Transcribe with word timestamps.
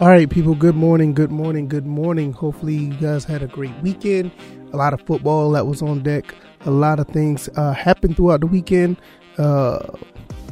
All 0.00 0.08
right, 0.08 0.28
people, 0.28 0.56
good 0.56 0.74
morning, 0.74 1.14
good 1.14 1.30
morning, 1.30 1.68
good 1.68 1.86
morning. 1.86 2.32
Hopefully, 2.32 2.74
you 2.74 2.94
guys 2.94 3.24
had 3.24 3.44
a 3.44 3.46
great 3.46 3.72
weekend. 3.80 4.32
A 4.72 4.76
lot 4.76 4.92
of 4.92 5.00
football 5.02 5.52
that 5.52 5.68
was 5.68 5.82
on 5.82 6.02
deck. 6.02 6.34
A 6.62 6.70
lot 6.72 6.98
of 6.98 7.06
things 7.06 7.48
uh, 7.54 7.72
happened 7.72 8.16
throughout 8.16 8.40
the 8.40 8.48
weekend. 8.48 8.96
Uh, 9.38 9.78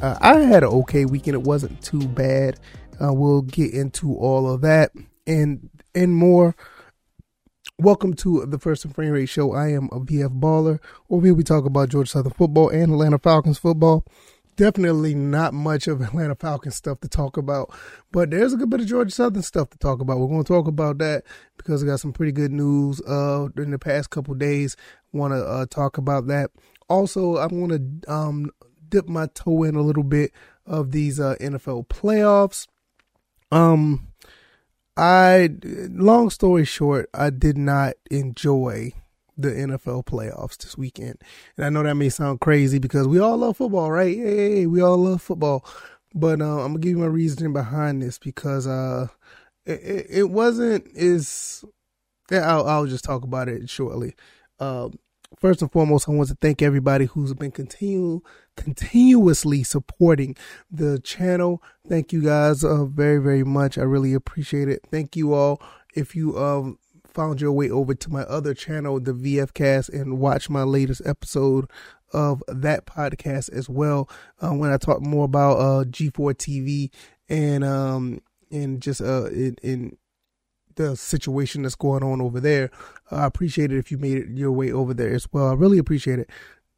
uh, 0.00 0.16
I 0.20 0.38
had 0.38 0.62
an 0.62 0.68
okay 0.68 1.06
weekend. 1.06 1.34
It 1.34 1.42
wasn't 1.42 1.82
too 1.82 2.06
bad. 2.06 2.60
Uh, 3.02 3.12
we'll 3.12 3.42
get 3.42 3.74
into 3.74 4.14
all 4.14 4.48
of 4.48 4.60
that 4.60 4.92
and 5.26 5.68
and 5.92 6.14
more. 6.14 6.54
Welcome 7.80 8.14
to 8.14 8.46
the 8.46 8.60
First 8.60 8.84
and 8.84 8.94
Frame 8.94 9.10
Rate 9.10 9.28
Show. 9.28 9.54
I 9.54 9.72
am 9.72 9.88
a 9.90 9.98
VF 9.98 10.38
Baller, 10.38 10.78
where 11.08 11.34
we 11.34 11.42
talk 11.42 11.64
about 11.64 11.88
Georgia 11.88 12.12
Southern 12.12 12.32
football 12.32 12.68
and 12.68 12.92
Atlanta 12.92 13.18
Falcons 13.18 13.58
football 13.58 14.04
definitely 14.56 15.14
not 15.14 15.54
much 15.54 15.86
of 15.86 16.00
Atlanta 16.00 16.34
Falcons 16.34 16.76
stuff 16.76 17.00
to 17.00 17.08
talk 17.08 17.36
about, 17.36 17.74
but 18.10 18.30
there's 18.30 18.52
a 18.52 18.56
good 18.56 18.70
bit 18.70 18.80
of 18.80 18.86
Georgia 18.86 19.10
Southern 19.10 19.42
stuff 19.42 19.70
to 19.70 19.78
talk 19.78 20.00
about. 20.00 20.18
We're 20.18 20.28
going 20.28 20.44
to 20.44 20.48
talk 20.48 20.66
about 20.66 20.98
that 20.98 21.24
because 21.56 21.82
we 21.82 21.88
got 21.88 22.00
some 22.00 22.12
pretty 22.12 22.32
good 22.32 22.52
news 22.52 23.00
uh, 23.02 23.48
in 23.56 23.70
the 23.70 23.78
past 23.78 24.10
couple 24.10 24.34
days. 24.34 24.76
Want 25.12 25.32
to 25.32 25.44
uh, 25.44 25.66
talk 25.66 25.98
about 25.98 26.26
that. 26.28 26.50
Also, 26.88 27.36
I'm 27.36 27.66
going 27.66 28.02
to 28.02 28.12
um, 28.12 28.50
dip 28.88 29.08
my 29.08 29.26
toe 29.34 29.64
in 29.64 29.74
a 29.74 29.82
little 29.82 30.02
bit 30.02 30.32
of 30.66 30.92
these 30.92 31.18
uh, 31.18 31.36
NFL 31.40 31.88
playoffs. 31.88 32.66
Um, 33.50 34.08
I 34.96 35.48
long 35.90 36.30
story 36.30 36.64
short, 36.64 37.08
I 37.14 37.30
did 37.30 37.56
not 37.56 37.94
enjoy 38.10 38.92
the 39.36 39.50
NFL 39.50 40.04
playoffs 40.06 40.58
this 40.58 40.76
weekend. 40.76 41.20
And 41.56 41.66
I 41.66 41.68
know 41.70 41.82
that 41.82 41.94
may 41.94 42.08
sound 42.08 42.40
crazy 42.40 42.78
because 42.78 43.08
we 43.08 43.18
all 43.18 43.36
love 43.36 43.56
football, 43.56 43.90
right? 43.90 44.16
Hey, 44.16 44.66
we 44.66 44.80
all 44.80 44.98
love 44.98 45.22
football. 45.22 45.64
But 46.14 46.40
uh, 46.40 46.60
I'm 46.60 46.72
gonna 46.72 46.78
give 46.78 46.90
you 46.90 46.98
my 46.98 47.06
reasoning 47.06 47.52
behind 47.52 48.02
this 48.02 48.18
because 48.18 48.66
uh, 48.66 49.08
it, 49.64 50.06
it 50.10 50.30
wasn't 50.30 50.86
is. 50.94 51.64
I'll, 52.30 52.66
I'll 52.66 52.86
just 52.86 53.04
talk 53.04 53.24
about 53.24 53.48
it 53.48 53.68
shortly. 53.68 54.14
Um, 54.60 54.98
first 55.38 55.62
and 55.62 55.72
foremost, 55.72 56.08
I 56.08 56.12
want 56.12 56.28
to 56.28 56.34
thank 56.34 56.62
everybody 56.62 57.06
who's 57.06 57.34
been 57.34 57.50
continue 57.50 58.20
continuously 58.56 59.62
supporting 59.62 60.36
the 60.70 60.98
channel. 61.00 61.62
Thank 61.88 62.12
you 62.12 62.22
guys 62.22 62.62
uh, 62.64 62.84
very 62.84 63.18
very 63.18 63.44
much. 63.44 63.78
I 63.78 63.82
really 63.82 64.12
appreciate 64.12 64.68
it. 64.68 64.82
Thank 64.90 65.16
you 65.16 65.32
all. 65.32 65.62
If 65.94 66.14
you 66.14 66.38
um 66.38 66.78
found 67.14 67.40
your 67.40 67.52
way 67.52 67.70
over 67.70 67.94
to 67.94 68.10
my 68.10 68.22
other 68.22 68.54
channel, 68.54 69.00
the 69.00 69.12
VFcast, 69.12 69.88
and 69.88 70.18
watch 70.18 70.48
my 70.50 70.62
latest 70.62 71.02
episode 71.04 71.70
of 72.12 72.42
that 72.48 72.86
podcast 72.86 73.52
as 73.52 73.68
well. 73.68 74.08
Uh, 74.40 74.52
when 74.52 74.72
I 74.72 74.76
talk 74.76 75.00
more 75.00 75.24
about 75.24 75.58
uh, 75.58 75.84
G4 75.84 76.34
TV 76.34 76.90
and 77.28 77.64
um 77.64 78.20
and 78.50 78.82
just 78.82 79.00
uh 79.00 79.26
in, 79.26 79.56
in 79.62 79.96
the 80.76 80.96
situation 80.96 81.62
that's 81.62 81.74
going 81.74 82.02
on 82.02 82.20
over 82.20 82.40
there. 82.40 82.70
Uh, 83.10 83.16
I 83.16 83.26
appreciate 83.26 83.72
it 83.72 83.78
if 83.78 83.90
you 83.90 83.98
made 83.98 84.16
it 84.16 84.28
your 84.30 84.52
way 84.52 84.72
over 84.72 84.94
there 84.94 85.12
as 85.12 85.26
well. 85.30 85.48
I 85.48 85.54
really 85.54 85.78
appreciate 85.78 86.18
it. 86.18 86.30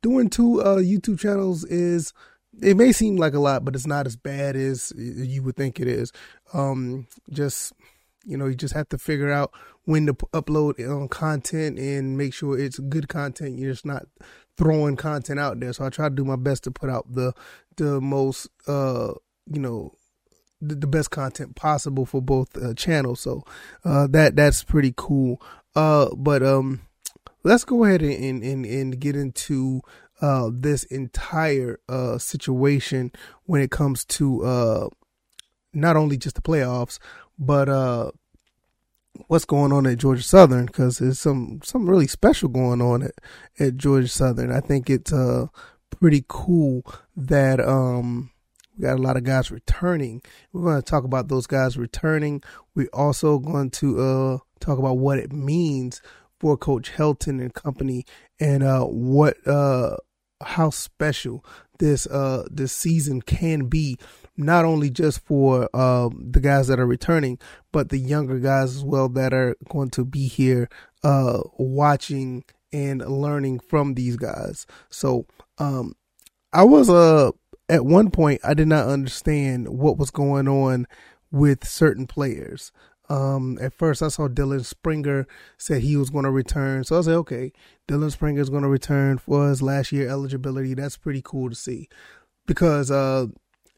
Doing 0.02 0.28
two 0.30 0.60
uh, 0.60 0.78
YouTube 0.78 1.20
channels 1.20 1.64
is 1.64 2.12
it 2.60 2.76
may 2.76 2.92
seem 2.92 3.16
like 3.16 3.34
a 3.34 3.40
lot, 3.40 3.64
but 3.64 3.74
it's 3.74 3.86
not 3.86 4.06
as 4.06 4.16
bad 4.16 4.56
as 4.56 4.92
you 4.96 5.42
would 5.42 5.56
think 5.56 5.80
it 5.80 5.88
is. 5.88 6.12
Um, 6.52 7.06
just 7.30 7.72
you 8.24 8.36
know, 8.36 8.46
you 8.46 8.54
just 8.54 8.74
have 8.74 8.88
to 8.88 8.98
figure 8.98 9.30
out 9.30 9.52
when 9.84 10.06
to 10.06 10.14
upload 10.14 10.80
um, 10.88 11.08
content 11.08 11.78
and 11.78 12.16
make 12.16 12.32
sure 12.32 12.58
it's 12.58 12.78
good 12.78 13.08
content. 13.08 13.58
You're 13.58 13.72
just 13.72 13.86
not 13.86 14.06
throwing 14.56 14.96
content 14.96 15.40
out 15.40 15.60
there. 15.60 15.72
So 15.72 15.84
I 15.84 15.90
try 15.90 16.08
to 16.08 16.14
do 16.14 16.24
my 16.24 16.36
best 16.36 16.64
to 16.64 16.70
put 16.70 16.90
out 16.90 17.12
the 17.12 17.32
the 17.76 18.00
most 18.00 18.48
uh 18.68 19.12
you 19.50 19.60
know 19.60 19.92
the, 20.60 20.76
the 20.76 20.86
best 20.86 21.10
content 21.10 21.56
possible 21.56 22.06
for 22.06 22.22
both 22.22 22.56
uh, 22.62 22.74
channels. 22.74 23.20
So 23.20 23.44
uh 23.84 24.06
that 24.08 24.36
that's 24.36 24.62
pretty 24.62 24.94
cool. 24.96 25.42
Uh 25.74 26.14
but 26.16 26.42
um 26.42 26.82
let's 27.42 27.64
go 27.64 27.84
ahead 27.84 28.02
and 28.02 28.42
and 28.42 28.64
and 28.64 29.00
get 29.00 29.16
into 29.16 29.82
uh 30.20 30.50
this 30.52 30.84
entire 30.84 31.80
uh 31.88 32.18
situation 32.18 33.10
when 33.44 33.60
it 33.60 33.70
comes 33.70 34.04
to 34.04 34.44
uh 34.44 34.88
not 35.72 35.96
only 35.96 36.16
just 36.16 36.36
the 36.36 36.42
playoffs 36.42 37.00
but 37.36 37.68
uh 37.68 38.12
what's 39.28 39.44
going 39.44 39.72
on 39.72 39.86
at 39.86 39.98
Georgia 39.98 40.22
Southern 40.22 40.66
because 40.66 40.98
there's 40.98 41.20
some 41.20 41.60
some 41.62 41.88
really 41.88 42.06
special 42.06 42.48
going 42.48 42.82
on 42.82 43.02
at, 43.02 43.14
at 43.58 43.76
Georgia 43.76 44.08
Southern. 44.08 44.52
I 44.52 44.60
think 44.60 44.90
it's 44.90 45.12
uh 45.12 45.46
pretty 45.90 46.24
cool 46.28 46.84
that 47.16 47.60
um 47.60 48.30
we 48.76 48.82
got 48.82 48.98
a 48.98 49.02
lot 49.02 49.16
of 49.16 49.22
guys 49.22 49.50
returning. 49.50 50.20
We're 50.52 50.64
going 50.64 50.76
to 50.76 50.82
talk 50.82 51.04
about 51.04 51.28
those 51.28 51.46
guys 51.46 51.76
returning. 51.76 52.42
We're 52.74 52.88
also 52.92 53.38
going 53.38 53.70
to 53.70 54.00
uh 54.00 54.38
talk 54.60 54.78
about 54.78 54.98
what 54.98 55.18
it 55.18 55.32
means 55.32 56.02
for 56.40 56.56
Coach 56.56 56.92
Helton 56.92 57.40
and 57.40 57.54
company 57.54 58.04
and 58.40 58.62
uh 58.62 58.84
what 58.84 59.36
uh 59.46 59.96
how 60.42 60.70
special 60.70 61.44
this 61.78 62.06
uh 62.08 62.46
this 62.50 62.72
season 62.72 63.22
can 63.22 63.66
be 63.66 63.96
not 64.36 64.64
only 64.64 64.90
just 64.90 65.20
for 65.20 65.74
um, 65.76 66.30
the 66.30 66.40
guys 66.40 66.66
that 66.68 66.80
are 66.80 66.86
returning, 66.86 67.38
but 67.72 67.88
the 67.88 67.98
younger 67.98 68.38
guys 68.38 68.76
as 68.76 68.84
well 68.84 69.08
that 69.10 69.32
are 69.32 69.56
going 69.68 69.90
to 69.90 70.04
be 70.04 70.26
here 70.26 70.68
uh, 71.02 71.40
watching 71.56 72.44
and 72.72 73.00
learning 73.06 73.60
from 73.60 73.94
these 73.94 74.16
guys. 74.16 74.66
So 74.90 75.26
um, 75.58 75.94
I 76.52 76.64
was 76.64 76.90
uh, 76.90 77.30
at 77.68 77.84
one 77.84 78.10
point 78.10 78.40
I 78.44 78.54
did 78.54 78.68
not 78.68 78.88
understand 78.88 79.68
what 79.68 79.98
was 79.98 80.10
going 80.10 80.48
on 80.48 80.86
with 81.30 81.66
certain 81.66 82.06
players. 82.06 82.72
Um, 83.10 83.58
at 83.60 83.74
first, 83.74 84.02
I 84.02 84.08
saw 84.08 84.28
Dylan 84.28 84.64
Springer 84.64 85.26
said 85.58 85.82
he 85.82 85.96
was 85.96 86.08
going 86.08 86.24
to 86.24 86.30
return, 86.30 86.84
so 86.84 86.98
I 86.98 87.02
said, 87.02 87.14
okay, 87.16 87.52
Dylan 87.86 88.10
Springer 88.10 88.40
is 88.40 88.48
going 88.48 88.62
to 88.62 88.68
return 88.68 89.18
for 89.18 89.46
his 89.48 89.60
last 89.60 89.92
year 89.92 90.08
eligibility. 90.08 90.72
That's 90.72 90.96
pretty 90.96 91.20
cool 91.22 91.50
to 91.50 91.54
see 91.54 91.88
because 92.46 92.90
uh, 92.90 93.26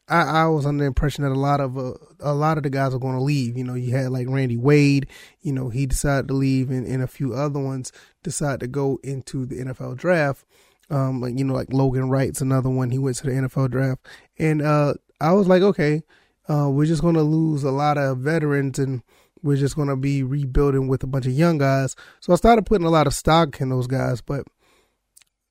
I, 0.09 0.21
I 0.21 0.47
was 0.47 0.65
under 0.65 0.83
the 0.83 0.87
impression 0.87 1.23
that 1.23 1.31
a 1.31 1.39
lot 1.39 1.59
of 1.59 1.77
uh, 1.77 1.93
a 2.19 2.33
lot 2.33 2.57
of 2.57 2.63
the 2.63 2.69
guys 2.69 2.93
are 2.93 2.99
going 2.99 3.15
to 3.15 3.21
leave. 3.21 3.57
You 3.57 3.63
know, 3.63 3.73
you 3.73 3.91
had 3.95 4.09
like 4.11 4.27
Randy 4.29 4.57
Wade. 4.57 5.07
You 5.41 5.53
know, 5.53 5.69
he 5.69 5.85
decided 5.85 6.27
to 6.29 6.33
leave, 6.33 6.69
and, 6.69 6.85
and 6.87 7.03
a 7.03 7.07
few 7.07 7.33
other 7.33 7.59
ones 7.59 7.91
decided 8.23 8.61
to 8.61 8.67
go 8.67 8.99
into 9.03 9.45
the 9.45 9.55
NFL 9.55 9.97
draft. 9.97 10.45
Um, 10.89 11.19
like 11.19 11.37
you 11.37 11.43
know, 11.43 11.53
like 11.53 11.73
Logan 11.73 12.09
Wright's 12.09 12.41
another 12.41 12.69
one. 12.69 12.91
He 12.91 12.99
went 12.99 13.17
to 13.17 13.25
the 13.25 13.31
NFL 13.31 13.71
draft, 13.71 14.07
and 14.39 14.61
uh, 14.61 14.93
I 15.19 15.33
was 15.33 15.47
like, 15.47 15.61
okay, 15.61 16.03
uh, 16.47 16.69
we're 16.69 16.85
just 16.85 17.01
going 17.01 17.15
to 17.15 17.21
lose 17.21 17.63
a 17.63 17.71
lot 17.71 17.97
of 17.97 18.19
veterans, 18.19 18.79
and 18.79 19.01
we're 19.43 19.57
just 19.57 19.75
going 19.75 19.89
to 19.89 19.97
be 19.97 20.23
rebuilding 20.23 20.87
with 20.87 21.03
a 21.03 21.07
bunch 21.07 21.25
of 21.25 21.33
young 21.33 21.57
guys. 21.57 21.95
So 22.21 22.31
I 22.31 22.37
started 22.37 22.65
putting 22.65 22.87
a 22.87 22.91
lot 22.91 23.07
of 23.07 23.13
stock 23.13 23.59
in 23.59 23.69
those 23.69 23.87
guys, 23.87 24.21
but 24.21 24.45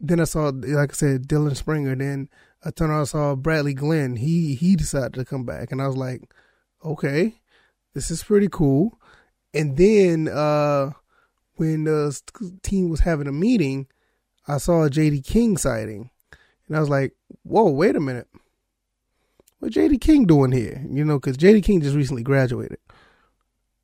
then 0.00 0.20
I 0.20 0.24
saw, 0.24 0.50
like 0.54 0.92
I 0.92 0.94
said, 0.94 1.28
Dylan 1.28 1.56
Springer. 1.56 1.94
Then 1.94 2.28
I 2.64 2.70
turned 2.70 2.92
and 2.92 3.08
saw 3.08 3.34
Bradley 3.36 3.74
Glenn. 3.74 4.16
He 4.16 4.54
he 4.54 4.76
decided 4.76 5.14
to 5.14 5.24
come 5.24 5.44
back, 5.44 5.72
and 5.72 5.80
I 5.80 5.86
was 5.86 5.96
like, 5.96 6.32
okay, 6.84 7.40
this 7.94 8.10
is 8.10 8.22
pretty 8.22 8.48
cool. 8.50 8.98
And 9.54 9.76
then 9.76 10.28
uh, 10.28 10.90
when 11.56 11.84
the 11.84 12.18
team 12.62 12.90
was 12.90 13.00
having 13.00 13.26
a 13.26 13.32
meeting, 13.32 13.86
I 14.48 14.58
saw 14.58 14.84
a 14.84 14.90
JD 14.90 15.24
King 15.24 15.56
sighting, 15.56 16.10
and 16.66 16.76
I 16.76 16.80
was 16.80 16.88
like, 16.88 17.14
whoa, 17.42 17.70
wait 17.70 17.96
a 17.96 18.00
minute, 18.00 18.28
what 19.58 19.72
JD 19.72 20.00
King 20.00 20.26
doing 20.26 20.52
here? 20.52 20.84
You 20.90 21.04
know, 21.04 21.18
because 21.18 21.36
JD 21.36 21.62
King 21.64 21.80
just 21.80 21.96
recently 21.96 22.22
graduated, 22.22 22.78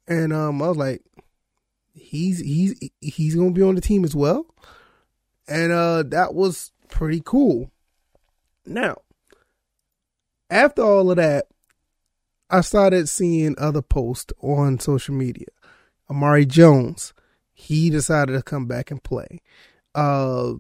and 0.07 0.33
um, 0.33 0.61
I 0.63 0.69
was 0.69 0.77
like, 0.77 1.03
he's 1.95 2.41
he's 2.41 2.79
he's 3.01 3.35
gonna 3.35 3.53
be 3.53 3.63
on 3.63 3.75
the 3.75 3.81
team 3.81 4.05
as 4.05 4.15
well, 4.15 4.47
and 5.49 5.73
uh, 5.73 6.03
that 6.05 6.35
was 6.35 6.73
pretty 6.89 7.23
cool. 7.25 7.71
Now, 8.65 8.99
after 10.51 10.83
all 10.83 11.11
of 11.11 11.17
that, 11.17 11.47
I 12.51 12.61
started 12.61 13.09
seeing 13.09 13.55
other 13.59 13.83
posts 13.83 14.33
on 14.41 14.79
social 14.79 15.15
media. 15.15 15.47
Amare 16.09 16.45
Jones, 16.45 17.15
he 17.53 17.89
decided 17.89 18.33
to 18.33 18.43
come 18.43 18.67
back 18.67 18.91
and 18.91 19.03
play. 19.03 19.41
Uh, 19.95 20.55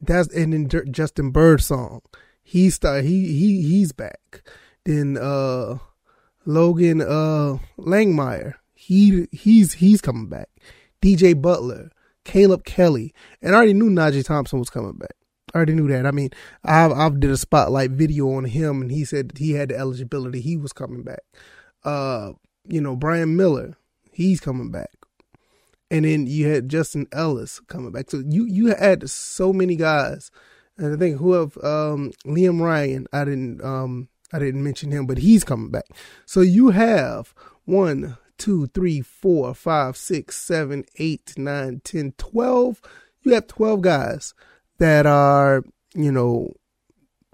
that's 0.00 0.32
and 0.34 0.52
then 0.52 0.92
Justin 0.92 1.30
Birdsong, 1.30 2.02
he 2.42 2.70
started 2.70 3.04
he 3.06 3.32
he 3.32 3.62
he's 3.62 3.92
back. 3.92 4.42
Then 4.84 5.16
uh, 5.16 5.78
Logan 6.46 7.00
uh 7.00 7.58
Langmire, 7.78 8.54
he 8.74 9.26
he's 9.32 9.74
he's 9.74 10.00
coming 10.00 10.28
back. 10.28 10.48
DJ 11.02 11.40
Butler, 11.40 11.90
Caleb 12.24 12.64
Kelly, 12.64 13.12
and 13.42 13.54
I 13.54 13.58
already 13.58 13.74
knew 13.74 13.90
Najee 13.90 14.24
Thompson 14.24 14.58
was 14.58 14.70
coming 14.70 14.92
back. 14.92 15.16
I 15.54 15.58
already 15.58 15.74
knew 15.74 15.88
that. 15.88 16.04
I 16.04 16.10
mean, 16.10 16.30
I've 16.64 16.92
I've 16.92 17.20
did 17.20 17.30
a 17.30 17.36
spotlight 17.36 17.92
video 17.92 18.32
on 18.32 18.44
him, 18.44 18.82
and 18.82 18.90
he 18.90 19.04
said 19.04 19.32
he 19.36 19.52
had 19.52 19.68
the 19.68 19.78
eligibility. 19.78 20.40
He 20.40 20.56
was 20.56 20.72
coming 20.72 21.04
back. 21.04 21.22
Uh, 21.84 22.32
you 22.66 22.80
know, 22.80 22.96
Brian 22.96 23.36
Miller, 23.36 23.76
he's 24.12 24.40
coming 24.40 24.70
back. 24.70 24.90
And 25.90 26.04
then 26.04 26.26
you 26.26 26.48
had 26.48 26.68
Justin 26.68 27.06
Ellis 27.12 27.60
coming 27.60 27.92
back. 27.92 28.10
So 28.10 28.22
you 28.26 28.46
you 28.46 28.74
had 28.74 29.08
so 29.08 29.52
many 29.52 29.76
guys. 29.76 30.30
And 30.76 30.92
I 30.92 30.98
think 30.98 31.18
who 31.18 31.34
have 31.34 31.56
um, 31.58 32.10
Liam 32.26 32.60
Ryan, 32.60 33.06
I 33.12 33.24
didn't 33.24 33.62
um, 33.62 34.08
I 34.32 34.40
didn't 34.40 34.64
mention 34.64 34.90
him, 34.90 35.06
but 35.06 35.18
he's 35.18 35.44
coming 35.44 35.70
back. 35.70 35.84
So 36.26 36.40
you 36.40 36.70
have 36.70 37.32
one, 37.64 38.16
two, 38.38 38.66
three, 38.68 39.02
four, 39.02 39.54
five, 39.54 39.96
six, 39.96 40.36
seven, 40.36 40.84
eight, 40.98 41.34
nine, 41.36 41.80
ten, 41.84 42.12
twelve. 42.18 42.80
You 43.22 43.32
have 43.32 43.46
12 43.46 43.80
guys 43.80 44.34
that 44.78 45.06
are, 45.06 45.62
you 45.94 46.12
know, 46.12 46.52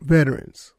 veterans. 0.00 0.74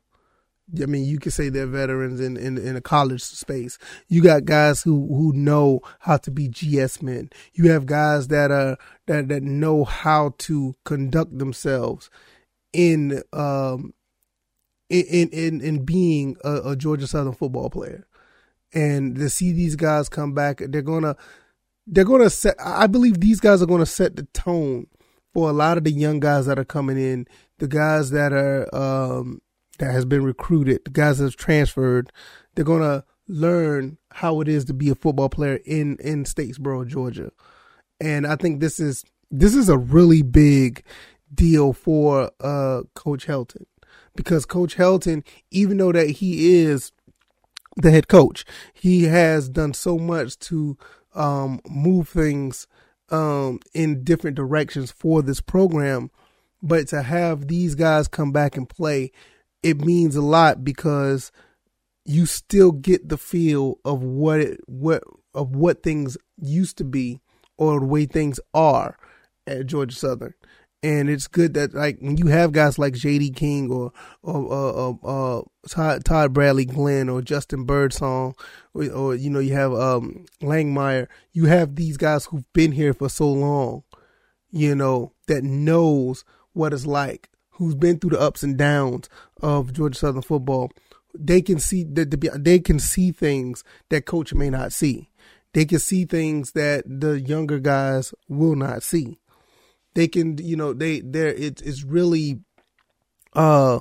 I 0.81 0.85
mean, 0.85 1.03
you 1.03 1.19
could 1.19 1.33
say 1.33 1.49
they're 1.49 1.67
veterans 1.67 2.21
in, 2.21 2.37
in, 2.37 2.57
in 2.57 2.77
a 2.77 2.81
college 2.81 3.21
space. 3.21 3.77
You 4.07 4.21
got 4.21 4.45
guys 4.45 4.81
who, 4.81 5.07
who 5.13 5.33
know 5.33 5.81
how 5.99 6.17
to 6.17 6.31
be 6.31 6.47
GS 6.47 7.01
men. 7.01 7.29
You 7.53 7.71
have 7.71 7.85
guys 7.85 8.29
that 8.29 8.51
are 8.51 8.77
that, 9.07 9.27
that 9.27 9.43
know 9.43 9.83
how 9.83 10.33
to 10.39 10.75
conduct 10.85 11.37
themselves 11.37 12.09
in 12.71 13.21
um 13.33 13.93
in 14.89 15.29
in 15.29 15.61
in 15.61 15.83
being 15.83 16.37
a, 16.43 16.71
a 16.71 16.75
Georgia 16.75 17.07
Southern 17.07 17.33
football 17.33 17.69
player. 17.69 18.07
And 18.73 19.15
to 19.17 19.29
see 19.29 19.51
these 19.51 19.75
guys 19.75 20.07
come 20.07 20.33
back, 20.33 20.61
they're 20.69 20.81
gonna 20.81 21.15
they're 21.87 22.05
gonna 22.05 22.29
set. 22.29 22.55
I 22.63 22.87
believe 22.87 23.19
these 23.19 23.39
guys 23.39 23.61
are 23.61 23.67
gonna 23.67 23.85
set 23.85 24.15
the 24.15 24.23
tone 24.33 24.87
for 25.33 25.49
a 25.49 25.53
lot 25.53 25.77
of 25.77 25.83
the 25.83 25.91
young 25.91 26.19
guys 26.19 26.45
that 26.45 26.59
are 26.59 26.65
coming 26.65 26.97
in, 26.97 27.27
the 27.59 27.67
guys 27.67 28.11
that 28.11 28.33
are 28.33 28.73
um, 28.75 29.41
that 29.79 29.91
has 29.91 30.05
been 30.05 30.23
recruited, 30.23 30.83
the 30.85 30.91
guys 30.91 31.17
that 31.17 31.25
have 31.25 31.35
transferred, 31.35 32.11
they're 32.55 32.65
gonna 32.65 33.03
learn 33.27 33.97
how 34.11 34.41
it 34.41 34.47
is 34.47 34.65
to 34.65 34.73
be 34.73 34.89
a 34.89 34.95
football 34.95 35.29
player 35.29 35.59
in 35.65 35.97
in 35.97 36.23
Statesboro, 36.23 36.87
Georgia. 36.87 37.31
And 37.99 38.25
I 38.27 38.35
think 38.35 38.59
this 38.59 38.79
is 38.79 39.03
this 39.29 39.55
is 39.55 39.69
a 39.69 39.77
really 39.77 40.21
big 40.21 40.83
deal 41.33 41.73
for 41.73 42.31
uh, 42.41 42.81
Coach 42.93 43.25
Helton 43.25 43.65
because 44.15 44.45
Coach 44.45 44.75
Helton, 44.75 45.25
even 45.49 45.77
though 45.77 45.91
that 45.91 46.09
he 46.09 46.61
is 46.61 46.91
the 47.77 47.91
head 47.91 48.07
coach, 48.07 48.45
he 48.73 49.03
has 49.03 49.47
done 49.47 49.73
so 49.73 49.97
much 49.97 50.37
to 50.39 50.77
um, 51.15 51.61
move 51.69 52.09
things 52.09 52.67
um, 53.11 53.59
in 53.73 54.03
different 54.03 54.35
directions 54.35 54.91
for 54.91 55.21
this 55.21 55.41
program. 55.41 56.09
But 56.63 56.87
to 56.89 57.01
have 57.01 57.47
these 57.47 57.75
guys 57.75 58.07
come 58.07 58.31
back 58.31 58.55
and 58.55 58.69
play, 58.69 59.11
it 59.63 59.79
means 59.79 60.15
a 60.15 60.21
lot 60.21 60.63
because 60.63 61.31
you 62.05 62.25
still 62.25 62.71
get 62.71 63.09
the 63.09 63.17
feel 63.17 63.79
of 63.85 64.01
what 64.01 64.39
it, 64.39 64.59
what 64.67 65.03
of 65.33 65.55
what 65.55 65.83
things 65.83 66.17
used 66.41 66.77
to 66.77 66.83
be 66.83 67.19
or 67.57 67.79
the 67.79 67.85
way 67.85 68.05
things 68.05 68.39
are 68.53 68.97
at 69.47 69.67
Georgia 69.67 69.95
Southern. 69.95 70.33
And 70.83 71.11
it's 71.11 71.27
good 71.27 71.53
that 71.53 71.75
like 71.75 71.99
when 71.99 72.17
you 72.17 72.27
have 72.27 72.53
guys 72.53 72.79
like 72.79 72.95
J.D. 72.95 73.31
King 73.31 73.71
or 73.71 73.93
or 74.23 74.51
uh, 74.51 74.93
uh, 75.07 75.41
Todd, 75.69 76.03
Todd 76.03 76.33
Bradley 76.33 76.65
Glenn 76.65 77.07
or 77.07 77.21
Justin 77.21 77.65
Birdsong 77.65 78.33
or, 78.73 78.89
or 78.89 79.15
you 79.15 79.29
know 79.29 79.39
you 79.39 79.53
have 79.53 79.73
um, 79.73 80.25
Langmeyer, 80.41 81.07
you 81.33 81.45
have 81.45 81.75
these 81.75 81.97
guys 81.97 82.25
who've 82.25 82.51
been 82.53 82.71
here 82.71 82.95
for 82.95 83.09
so 83.09 83.31
long, 83.31 83.83
you 84.49 84.73
know 84.73 85.13
that 85.27 85.43
knows 85.43 86.25
what 86.53 86.73
it's 86.73 86.87
like, 86.87 87.29
who's 87.51 87.75
been 87.75 87.99
through 87.99 88.11
the 88.11 88.19
ups 88.19 88.41
and 88.41 88.57
downs 88.57 89.07
of 89.39 89.73
Georgia 89.73 89.99
Southern 89.99 90.23
football. 90.23 90.71
They 91.13 91.43
can 91.43 91.59
see 91.59 91.83
that 91.83 92.39
they 92.39 92.59
can 92.59 92.79
see 92.79 93.11
things 93.11 93.63
that 93.89 94.07
coach 94.07 94.33
may 94.33 94.49
not 94.49 94.73
see. 94.73 95.11
They 95.53 95.65
can 95.65 95.79
see 95.79 96.05
things 96.05 96.53
that 96.53 96.85
the 96.87 97.19
younger 97.19 97.59
guys 97.59 98.15
will 98.27 98.55
not 98.55 98.81
see 98.81 99.19
they 99.93 100.07
can 100.07 100.37
you 100.37 100.55
know 100.55 100.73
they 100.73 101.01
they're 101.01 101.33
it, 101.33 101.61
it's 101.61 101.83
really 101.83 102.39
uh 103.33 103.79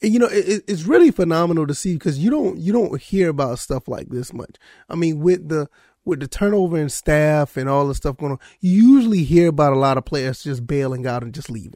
you 0.00 0.18
know 0.18 0.26
it, 0.26 0.64
it's 0.66 0.84
really 0.84 1.10
phenomenal 1.10 1.66
to 1.66 1.74
see 1.74 1.94
because 1.94 2.18
you 2.18 2.30
don't 2.30 2.58
you 2.58 2.72
don't 2.72 3.00
hear 3.00 3.28
about 3.28 3.58
stuff 3.58 3.88
like 3.88 4.08
this 4.08 4.32
much. 4.32 4.56
I 4.88 4.94
mean 4.94 5.20
with 5.20 5.48
the 5.48 5.68
with 6.04 6.20
the 6.20 6.28
turnover 6.28 6.78
in 6.78 6.88
staff 6.88 7.56
and 7.56 7.68
all 7.68 7.86
the 7.86 7.94
stuff 7.94 8.16
going 8.16 8.32
on 8.32 8.38
you 8.60 8.94
usually 8.94 9.22
hear 9.22 9.48
about 9.48 9.72
a 9.72 9.78
lot 9.78 9.96
of 9.96 10.04
players 10.04 10.42
just 10.42 10.66
bailing 10.66 11.06
out 11.06 11.22
and 11.22 11.34
just 11.34 11.50
leaving. 11.50 11.74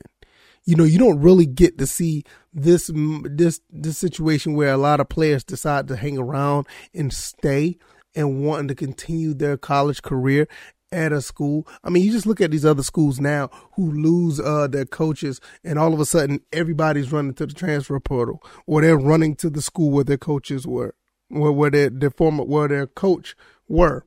You 0.65 0.77
know 0.77 0.85
you 0.85 0.99
don't 0.99 1.21
really 1.21 1.47
get 1.47 1.79
to 1.79 1.87
see 1.87 2.25
this 2.53 2.91
this 2.95 3.61
this 3.71 3.99
situation 3.99 4.55
where 4.55 4.73
a 4.73 4.79
lot 4.79 5.01
of 5.01 5.09
players 5.09 5.45
decide 5.45 5.87
to 5.89 5.97
hang 5.97 6.19
around 6.19 6.67
and 6.95 7.13
stay 7.13 7.79
and 8.17 8.43
wanting 8.43 8.69
to 8.69 8.75
continue 8.75 9.35
their 9.35 9.57
college 9.57 10.03
career 10.03 10.49
at 10.93 11.13
a 11.13 11.21
school. 11.21 11.67
I 11.83 11.91
mean, 11.91 12.05
you 12.05 12.13
just 12.13 12.27
look 12.27 12.41
at 12.41 12.51
these 12.51 12.65
other 12.65 12.83
schools 12.83 13.21
now 13.21 13.51
who 13.73 13.91
lose 13.91 14.41
uh, 14.41 14.67
their 14.69 14.85
coaches, 14.85 15.41
and 15.65 15.79
all 15.79 15.93
of 15.93 16.01
a 16.01 16.07
sudden 16.07 16.41
everybody's 16.53 17.13
running 17.13 17.35
to 17.35 17.47
the 17.47 17.55
transfer 17.55 17.99
portal, 18.01 18.43
or 18.67 18.83
they're 18.83 18.97
running 18.97 19.35
to 19.37 19.51
the 19.51 19.63
school 19.63 19.91
where 19.91 20.05
their 20.05 20.19
coaches 20.19 20.67
were, 20.67 20.95
where 21.29 21.53
where 21.53 21.71
their 21.71 21.91
their 21.91 22.11
former 22.11 22.45
where 22.45 22.69
their 22.69 22.87
coach 22.87 23.37
were. 23.69 24.05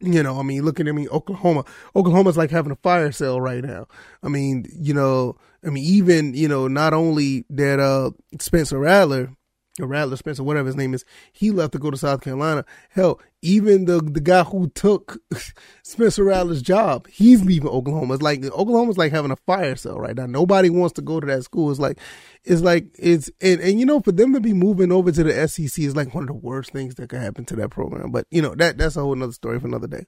You 0.00 0.22
know, 0.22 0.38
I 0.38 0.44
mean, 0.44 0.64
looking 0.64 0.86
at 0.86 0.94
me, 0.94 1.08
Oklahoma. 1.08 1.64
Oklahoma's 1.96 2.36
like 2.36 2.52
having 2.52 2.70
a 2.70 2.76
fire 2.76 3.10
sale 3.10 3.40
right 3.40 3.64
now. 3.64 3.88
I 4.22 4.28
mean, 4.28 4.64
you 4.72 4.94
know, 4.94 5.36
I 5.66 5.70
mean, 5.70 5.84
even 5.84 6.34
you 6.34 6.46
know, 6.46 6.68
not 6.68 6.94
only 6.94 7.44
that 7.50 7.80
uh 7.80 8.12
Spencer 8.38 8.78
Rattler 8.78 9.34
or 9.80 9.86
Rattler 9.86 10.16
Spencer, 10.16 10.42
whatever 10.42 10.66
his 10.66 10.76
name 10.76 10.94
is, 10.94 11.04
he 11.32 11.50
left 11.50 11.72
to 11.72 11.78
go 11.78 11.90
to 11.90 11.96
South 11.96 12.20
Carolina. 12.20 12.64
Hell, 12.90 13.20
even 13.42 13.84
the 13.84 14.00
the 14.00 14.20
guy 14.20 14.42
who 14.44 14.68
took 14.70 15.18
Spencer 15.82 16.24
Rattler's 16.24 16.62
job, 16.62 17.06
he's 17.08 17.44
leaving 17.44 17.68
Oklahoma. 17.68 18.14
It's 18.14 18.22
like 18.22 18.44
Oklahoma's 18.44 18.98
like 18.98 19.12
having 19.12 19.30
a 19.30 19.36
fire 19.36 19.76
sale 19.76 19.98
right 19.98 20.16
now. 20.16 20.26
Nobody 20.26 20.70
wants 20.70 20.94
to 20.94 21.02
go 21.02 21.20
to 21.20 21.26
that 21.26 21.44
school. 21.44 21.70
It's 21.70 21.80
like 21.80 21.98
it's 22.44 22.62
like 22.62 22.86
it's 22.98 23.30
and, 23.40 23.60
and 23.60 23.78
you 23.80 23.86
know 23.86 24.00
for 24.00 24.12
them 24.12 24.32
to 24.32 24.40
be 24.40 24.52
moving 24.52 24.92
over 24.92 25.12
to 25.12 25.22
the 25.22 25.48
SEC 25.48 25.84
is 25.84 25.96
like 25.96 26.14
one 26.14 26.24
of 26.24 26.28
the 26.28 26.34
worst 26.34 26.72
things 26.72 26.94
that 26.96 27.08
could 27.08 27.20
happen 27.20 27.44
to 27.46 27.56
that 27.56 27.70
program. 27.70 28.10
But 28.10 28.26
you 28.30 28.42
know 28.42 28.54
that 28.56 28.78
that's 28.78 28.96
a 28.96 29.00
whole 29.00 29.12
another 29.12 29.32
story 29.32 29.60
for 29.60 29.66
another 29.66 29.88
day. 29.88 30.04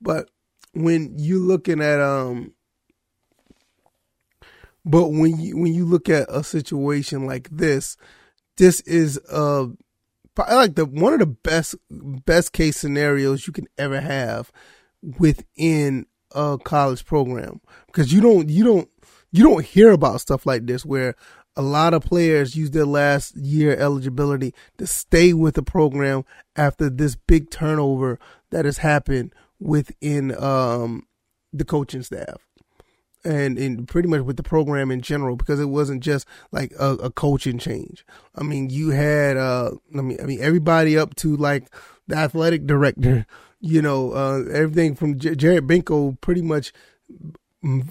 But 0.00 0.30
when 0.72 1.14
you're 1.16 1.38
looking 1.38 1.80
at 1.80 2.00
um 2.00 2.52
but 4.84 5.08
when 5.08 5.40
you 5.40 5.56
when 5.56 5.72
you 5.72 5.84
look 5.84 6.08
at 6.08 6.26
a 6.28 6.44
situation 6.44 7.26
like 7.26 7.48
this 7.50 7.96
this 8.56 8.80
is 8.80 9.18
uh 9.30 9.66
like 10.36 10.74
the 10.74 10.84
one 10.84 11.12
of 11.12 11.20
the 11.20 11.26
best 11.26 11.76
best 11.90 12.52
case 12.52 12.76
scenarios 12.76 13.46
you 13.46 13.52
can 13.52 13.66
ever 13.78 14.00
have 14.00 14.50
within 15.18 16.06
a 16.32 16.58
college 16.62 17.04
program. 17.04 17.60
Because 17.86 18.12
you 18.12 18.20
don't 18.20 18.48
you 18.48 18.64
don't 18.64 18.88
you 19.32 19.44
don't 19.44 19.64
hear 19.64 19.92
about 19.92 20.20
stuff 20.20 20.46
like 20.46 20.66
this 20.66 20.84
where 20.84 21.14
a 21.56 21.62
lot 21.62 21.94
of 21.94 22.04
players 22.04 22.56
use 22.56 22.72
their 22.72 22.86
last 22.86 23.36
year 23.36 23.76
eligibility 23.76 24.52
to 24.78 24.86
stay 24.86 25.32
with 25.32 25.54
the 25.54 25.62
program 25.62 26.24
after 26.56 26.90
this 26.90 27.14
big 27.14 27.48
turnover 27.50 28.18
that 28.50 28.64
has 28.64 28.78
happened 28.78 29.32
within 29.60 30.36
um, 30.42 31.06
the 31.52 31.64
coaching 31.64 32.02
staff 32.02 32.48
and, 33.24 33.58
and 33.58 33.88
pretty 33.88 34.08
much 34.08 34.22
with 34.22 34.36
the 34.36 34.42
program 34.42 34.90
in 34.90 35.00
general 35.00 35.36
because 35.36 35.60
it 35.60 35.68
wasn't 35.68 36.02
just 36.02 36.26
like 36.52 36.72
a, 36.78 36.92
a 36.94 37.10
coaching 37.10 37.58
change. 37.58 38.04
I 38.34 38.42
mean, 38.42 38.70
you 38.70 38.90
had 38.90 39.36
uh, 39.36 39.72
I 39.96 40.00
mean, 40.00 40.18
I 40.20 40.24
mean 40.24 40.40
everybody 40.40 40.98
up 40.98 41.14
to 41.16 41.36
like 41.36 41.68
the 42.06 42.16
athletic 42.16 42.66
director, 42.66 43.26
you 43.60 43.80
know, 43.82 44.12
uh, 44.12 44.44
everything 44.50 44.94
from 44.94 45.18
J- 45.18 45.34
Jared 45.34 45.66
Benko 45.66 46.20
pretty 46.20 46.42
much 46.42 46.72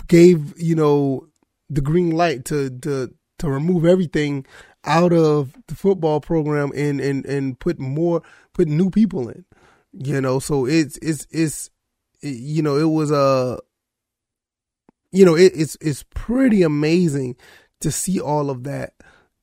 gave 0.07 0.59
you 0.59 0.75
know 0.75 1.27
the 1.69 1.81
green 1.81 2.11
light 2.11 2.45
to 2.45 2.69
to 2.81 3.13
to 3.39 3.49
remove 3.49 3.85
everything 3.85 4.45
out 4.85 5.13
of 5.13 5.57
the 5.67 5.75
football 5.75 6.19
program 6.19 6.71
and 6.75 6.99
and 6.99 7.25
and 7.25 7.59
put 7.59 7.79
more 7.79 8.21
put 8.53 8.67
new 8.67 8.89
people 8.89 9.29
in 9.29 9.45
you 9.93 10.19
know 10.19 10.39
so 10.39 10.65
it's 10.65 10.97
it's 10.97 11.25
it's 11.31 11.69
you 12.21 12.61
know 12.61 12.77
it 12.77 12.89
was 12.89 13.11
a 13.11 13.59
you 15.13 15.25
know, 15.25 15.35
it, 15.35 15.53
it's 15.55 15.77
it's 15.79 16.03
pretty 16.13 16.63
amazing 16.63 17.37
to 17.79 17.91
see 17.91 18.19
all 18.19 18.49
of 18.49 18.63
that 18.63 18.93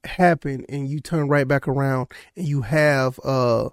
happen, 0.04 0.66
and 0.68 0.88
you 0.88 1.00
turn 1.00 1.28
right 1.28 1.46
back 1.46 1.68
around 1.68 2.08
and 2.36 2.46
you 2.46 2.62
have 2.62 3.18
uh 3.24 3.70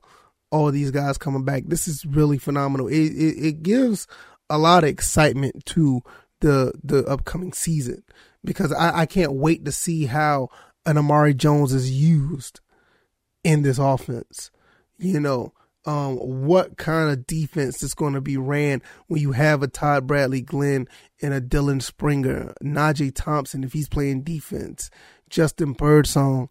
all 0.52 0.72
these 0.72 0.92
guys 0.92 1.18
coming 1.18 1.44
back. 1.44 1.64
This 1.66 1.88
is 1.88 2.06
really 2.06 2.38
phenomenal. 2.38 2.88
It, 2.88 2.94
it, 2.96 3.48
it 3.48 3.64
gives 3.64 4.08
a 4.50 4.58
lot 4.58 4.84
of 4.84 4.90
excitement 4.90 5.66
to 5.66 6.02
the 6.40 6.72
the 6.84 7.04
upcoming 7.06 7.52
season 7.52 8.04
because 8.46 8.72
I, 8.72 9.00
I 9.00 9.06
can't 9.08 9.34
wait 9.34 9.66
to 9.66 9.72
see 9.72 10.06
how 10.06 10.50
an 10.86 10.98
Amare 10.98 11.34
Jones 11.34 11.74
is 11.74 11.92
used 11.92 12.62
in 13.44 13.64
this 13.64 13.80
offense. 13.80 14.52
You 15.00 15.20
know, 15.20 15.54
um, 15.88 16.18
what 16.18 16.76
kind 16.76 17.10
of 17.10 17.26
defense 17.26 17.82
is 17.82 17.94
going 17.94 18.14
to 18.14 18.22
be 18.22 18.36
ran 18.36 18.82
when 19.08 19.22
you 19.22 19.32
have 19.32 19.64
a 19.64 19.68
Todd 19.68 20.06
Bradley 20.06 20.42
Glenn 20.42 20.86
and 21.22 21.34
a 21.34 21.40
Dylan 21.40 21.82
Springer, 21.82 22.54
Najee 22.62 23.16
Thompson 23.16 23.64
if 23.64 23.72
he's 23.72 23.88
playing 23.88 24.24
defense, 24.24 24.92
Justin 25.30 25.72
Birdsong, 25.72 26.50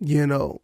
you 0.00 0.26
know, 0.26 0.62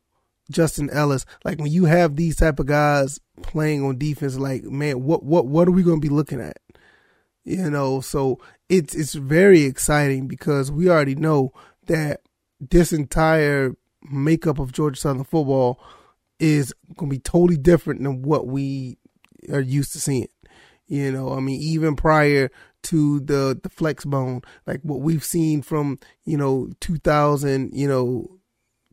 Justin 0.50 0.88
Ellis. 0.88 1.26
Like 1.44 1.58
when 1.58 1.70
you 1.70 1.84
have 1.84 2.16
these 2.16 2.36
type 2.36 2.58
of 2.58 2.66
guys 2.66 3.20
playing 3.42 3.84
on 3.84 3.98
defense, 3.98 4.38
like 4.38 4.64
man, 4.64 5.02
what 5.02 5.22
what 5.22 5.46
what 5.46 5.68
are 5.68 5.72
we 5.72 5.82
going 5.82 6.00
to 6.00 6.08
be 6.08 6.14
looking 6.14 6.40
at? 6.40 6.56
You 7.44 7.68
know, 7.68 8.00
so 8.00 8.38
it's 8.70 8.94
it's 8.94 9.12
very 9.12 9.64
exciting 9.64 10.28
because 10.28 10.72
we 10.72 10.88
already 10.88 11.14
know 11.14 11.52
that 11.88 12.22
this 12.58 12.90
entire 12.90 13.76
makeup 14.10 14.58
of 14.58 14.72
Georgia 14.72 14.98
Southern 14.98 15.24
football 15.24 15.78
is 16.38 16.74
going 16.96 17.10
to 17.10 17.16
be 17.16 17.20
totally 17.20 17.56
different 17.56 18.02
than 18.02 18.22
what 18.22 18.46
we 18.46 18.98
are 19.52 19.60
used 19.60 19.92
to 19.92 20.00
seeing. 20.00 20.28
You 20.86 21.12
know, 21.12 21.32
I 21.32 21.40
mean, 21.40 21.60
even 21.60 21.96
prior 21.96 22.50
to 22.84 23.20
the 23.20 23.58
the 23.62 23.68
flex 23.70 24.04
bone, 24.04 24.42
like 24.66 24.80
what 24.82 25.00
we've 25.00 25.24
seen 25.24 25.62
from 25.62 25.98
you 26.24 26.36
know 26.36 26.68
2000, 26.80 27.72
you 27.72 27.88
know 27.88 28.38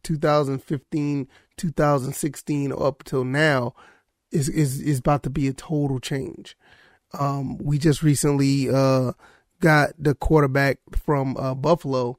2015, 0.04 1.28
2016 1.58 2.72
up 2.72 3.04
till 3.04 3.24
now 3.26 3.74
is 4.32 4.48
is 4.50 4.80
is 4.82 5.00
about 5.00 5.24
to 5.24 5.30
be 5.30 5.48
a 5.48 5.54
total 5.54 6.00
change. 6.00 6.58
Um, 7.14 7.58
we 7.58 7.78
just 7.78 8.02
recently 8.02 8.70
uh, 8.70 9.12
got 9.60 9.92
the 10.00 10.16
quarterback 10.16 10.78
from 10.96 11.36
uh, 11.38 11.54
Buffalo. 11.54 12.18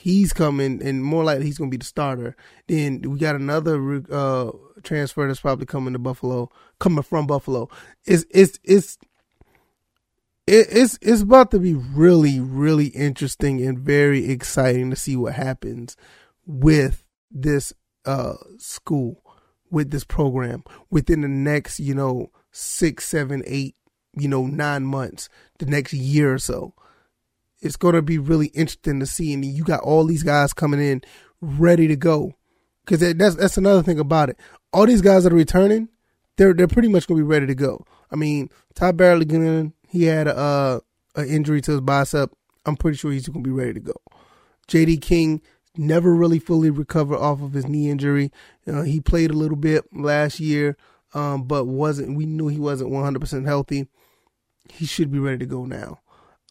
He's 0.00 0.32
coming, 0.32 0.80
and 0.82 1.02
more 1.02 1.24
likely 1.24 1.46
he's 1.46 1.58
going 1.58 1.70
to 1.70 1.74
be 1.74 1.80
the 1.80 1.84
starter. 1.84 2.36
Then 2.68 3.02
we 3.02 3.18
got 3.18 3.34
another 3.34 4.02
uh, 4.10 4.52
transfer 4.82 5.26
that's 5.26 5.40
probably 5.40 5.66
coming 5.66 5.92
to 5.92 5.98
Buffalo, 5.98 6.50
coming 6.78 7.02
from 7.02 7.26
Buffalo. 7.26 7.68
It's 8.04 8.24
it's 8.30 8.60
it's 8.62 8.98
it's 10.46 10.98
it's 11.02 11.22
about 11.22 11.50
to 11.50 11.58
be 11.58 11.74
really 11.74 12.38
really 12.38 12.86
interesting 12.88 13.60
and 13.64 13.78
very 13.78 14.30
exciting 14.30 14.90
to 14.90 14.96
see 14.96 15.16
what 15.16 15.34
happens 15.34 15.96
with 16.46 17.04
this 17.30 17.72
uh, 18.04 18.34
school 18.56 19.22
with 19.70 19.90
this 19.90 20.04
program 20.04 20.64
within 20.90 21.20
the 21.20 21.28
next, 21.28 21.80
you 21.80 21.94
know, 21.94 22.30
six, 22.52 23.06
seven, 23.08 23.42
eight, 23.46 23.74
you 24.16 24.28
know, 24.28 24.46
nine 24.46 24.84
months, 24.84 25.28
the 25.58 25.66
next 25.66 25.92
year 25.92 26.32
or 26.32 26.38
so. 26.38 26.74
It's 27.60 27.76
going 27.76 27.94
to 27.94 28.02
be 28.02 28.18
really 28.18 28.48
interesting 28.48 29.00
to 29.00 29.06
see. 29.06 29.32
And 29.32 29.44
you 29.44 29.64
got 29.64 29.80
all 29.80 30.04
these 30.04 30.22
guys 30.22 30.52
coming 30.52 30.80
in 30.80 31.02
ready 31.40 31.88
to 31.88 31.96
go. 31.96 32.34
Because 32.84 33.14
that's, 33.14 33.34
that's 33.34 33.58
another 33.58 33.82
thing 33.82 33.98
about 33.98 34.30
it. 34.30 34.38
All 34.72 34.86
these 34.86 35.02
guys 35.02 35.24
that 35.24 35.32
are 35.32 35.36
returning, 35.36 35.88
they're, 36.36 36.54
they're 36.54 36.68
pretty 36.68 36.88
much 36.88 37.06
going 37.06 37.18
to 37.20 37.24
be 37.24 37.28
ready 37.28 37.46
to 37.46 37.54
go. 37.54 37.84
I 38.10 38.16
mean, 38.16 38.48
Todd 38.74 38.96
Bradley, 38.96 39.72
he 39.88 40.04
had 40.04 40.26
a, 40.26 40.36
uh, 40.36 40.80
an 41.16 41.28
injury 41.28 41.60
to 41.62 41.72
his 41.72 41.80
bicep. 41.80 42.30
I'm 42.64 42.76
pretty 42.76 42.96
sure 42.96 43.12
he's 43.12 43.28
going 43.28 43.42
to 43.42 43.48
be 43.48 43.54
ready 43.54 43.74
to 43.74 43.80
go. 43.80 43.94
JD 44.68 45.02
King, 45.02 45.42
never 45.76 46.14
really 46.14 46.38
fully 46.38 46.70
recovered 46.70 47.18
off 47.18 47.40
of 47.40 47.52
his 47.52 47.66
knee 47.66 47.90
injury. 47.90 48.30
Uh, 48.66 48.82
he 48.82 49.00
played 49.00 49.30
a 49.30 49.34
little 49.34 49.56
bit 49.56 49.84
last 49.92 50.40
year, 50.40 50.76
um, 51.14 51.44
but 51.44 51.66
wasn't. 51.66 52.16
We 52.16 52.26
knew 52.26 52.48
he 52.48 52.58
wasn't 52.58 52.90
100% 52.90 53.46
healthy. 53.46 53.86
He 54.70 54.84
should 54.84 55.10
be 55.10 55.18
ready 55.18 55.38
to 55.38 55.46
go 55.46 55.64
now. 55.64 56.00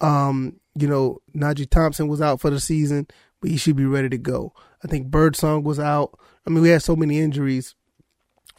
Um, 0.02 0.60
you 0.78 0.88
know, 0.88 1.20
Najee 1.36 1.70
Thompson 1.70 2.08
was 2.08 2.22
out 2.22 2.40
for 2.40 2.50
the 2.50 2.60
season, 2.60 3.08
but 3.42 3.50
he 3.50 3.58
should 3.58 3.76
be 3.76 3.86
ready 3.86 4.10
to 4.10 4.18
go. 4.18 4.54
I 4.84 4.88
think 4.88 5.08
Birdsong 5.08 5.64
was 5.64 5.80
out. 5.80 6.18
I 6.46 6.50
mean, 6.50 6.62
we 6.62 6.70
had 6.70 6.84
so 6.84 6.96
many 6.96 7.20
injuries. 7.20 7.76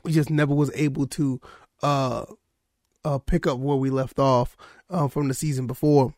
We 0.05 0.13
just 0.13 0.31
never 0.31 0.55
was 0.55 0.71
able 0.75 1.07
to 1.09 1.41
uh, 1.83 2.25
uh, 3.05 3.19
pick 3.19 3.47
up 3.47 3.59
where 3.59 3.77
we 3.77 3.91
left 3.91 4.19
off 4.19 4.57
uh, 4.91 5.09
from 5.09 5.29
the 5.29 5.35
season 5.35 5.67
before. 5.67 6.15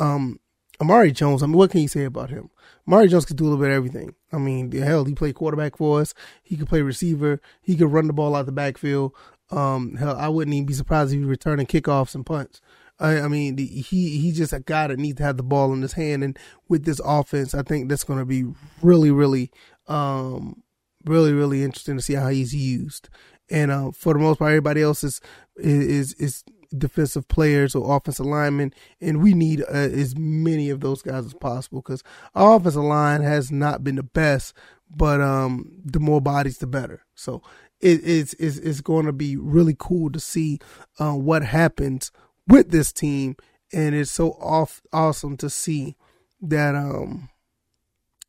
Um, 0.00 0.40
Amare 0.80 1.12
Jones, 1.12 1.42
I 1.42 1.46
mean, 1.46 1.56
what 1.56 1.70
can 1.70 1.80
you 1.80 1.88
say 1.88 2.04
about 2.04 2.30
him? 2.30 2.50
Amare 2.86 3.06
Jones 3.06 3.24
could 3.24 3.36
do 3.36 3.44
a 3.44 3.46
little 3.46 3.60
bit 3.60 3.70
of 3.70 3.76
everything. 3.76 4.14
I 4.32 4.38
mean, 4.38 4.72
hell, 4.72 5.04
he 5.04 5.14
played 5.14 5.34
quarterback 5.34 5.76
for 5.76 6.00
us. 6.00 6.14
He 6.42 6.56
could 6.56 6.68
play 6.68 6.82
receiver. 6.82 7.40
He 7.60 7.76
could 7.76 7.92
run 7.92 8.06
the 8.06 8.12
ball 8.12 8.34
out 8.34 8.46
the 8.46 8.52
backfield. 8.52 9.12
Um, 9.50 9.96
hell, 9.96 10.16
I 10.16 10.28
wouldn't 10.28 10.54
even 10.54 10.66
be 10.66 10.72
surprised 10.72 11.12
if 11.12 11.20
he 11.20 11.24
returning 11.24 11.66
kickoffs 11.66 12.14
and 12.14 12.26
punts. 12.26 12.60
I, 13.02 13.22
I 13.22 13.28
mean, 13.28 13.58
he 13.58 13.82
he 14.18 14.32
just 14.32 14.52
a 14.52 14.60
guy 14.60 14.86
that 14.86 14.98
needs 14.98 15.18
to 15.18 15.24
have 15.24 15.36
the 15.36 15.42
ball 15.42 15.72
in 15.72 15.82
his 15.82 15.94
hand, 15.94 16.22
and 16.22 16.38
with 16.68 16.84
this 16.84 17.00
offense, 17.04 17.52
I 17.52 17.62
think 17.62 17.88
that's 17.88 18.04
going 18.04 18.20
to 18.20 18.24
be 18.24 18.44
really, 18.80 19.10
really, 19.10 19.50
um, 19.88 20.62
really, 21.04 21.32
really 21.32 21.64
interesting 21.64 21.96
to 21.96 22.02
see 22.02 22.14
how 22.14 22.28
he's 22.28 22.54
used. 22.54 23.08
And 23.50 23.72
uh, 23.72 23.90
for 23.90 24.12
the 24.12 24.20
most 24.20 24.38
part, 24.38 24.50
everybody 24.50 24.82
else 24.82 25.02
is 25.02 25.20
is 25.56 26.14
is 26.14 26.44
defensive 26.78 27.26
players 27.26 27.74
or 27.74 27.96
offensive 27.96 28.24
linemen, 28.24 28.72
and 29.00 29.20
we 29.20 29.34
need 29.34 29.62
uh, 29.62 29.72
as 29.72 30.16
many 30.16 30.70
of 30.70 30.80
those 30.80 31.02
guys 31.02 31.26
as 31.26 31.34
possible 31.34 31.80
because 31.80 32.04
our 32.36 32.56
offensive 32.56 32.84
line 32.84 33.22
has 33.22 33.50
not 33.50 33.82
been 33.82 33.96
the 33.96 34.04
best, 34.04 34.54
but 34.88 35.20
um, 35.20 35.72
the 35.84 36.00
more 36.00 36.20
bodies, 36.20 36.58
the 36.58 36.68
better. 36.68 37.04
So 37.16 37.42
it, 37.80 38.00
it's, 38.04 38.34
it's 38.34 38.58
it's 38.58 38.80
going 38.80 39.06
to 39.06 39.12
be 39.12 39.36
really 39.36 39.74
cool 39.76 40.10
to 40.12 40.20
see 40.20 40.60
uh, 41.00 41.14
what 41.14 41.42
happens 41.42 42.12
with 42.48 42.70
this 42.70 42.92
team, 42.92 43.36
and 43.72 43.94
it's 43.94 44.10
so 44.10 44.32
off 44.32 44.82
awesome 44.92 45.36
to 45.38 45.50
see 45.50 45.96
that 46.40 46.74
um 46.74 47.28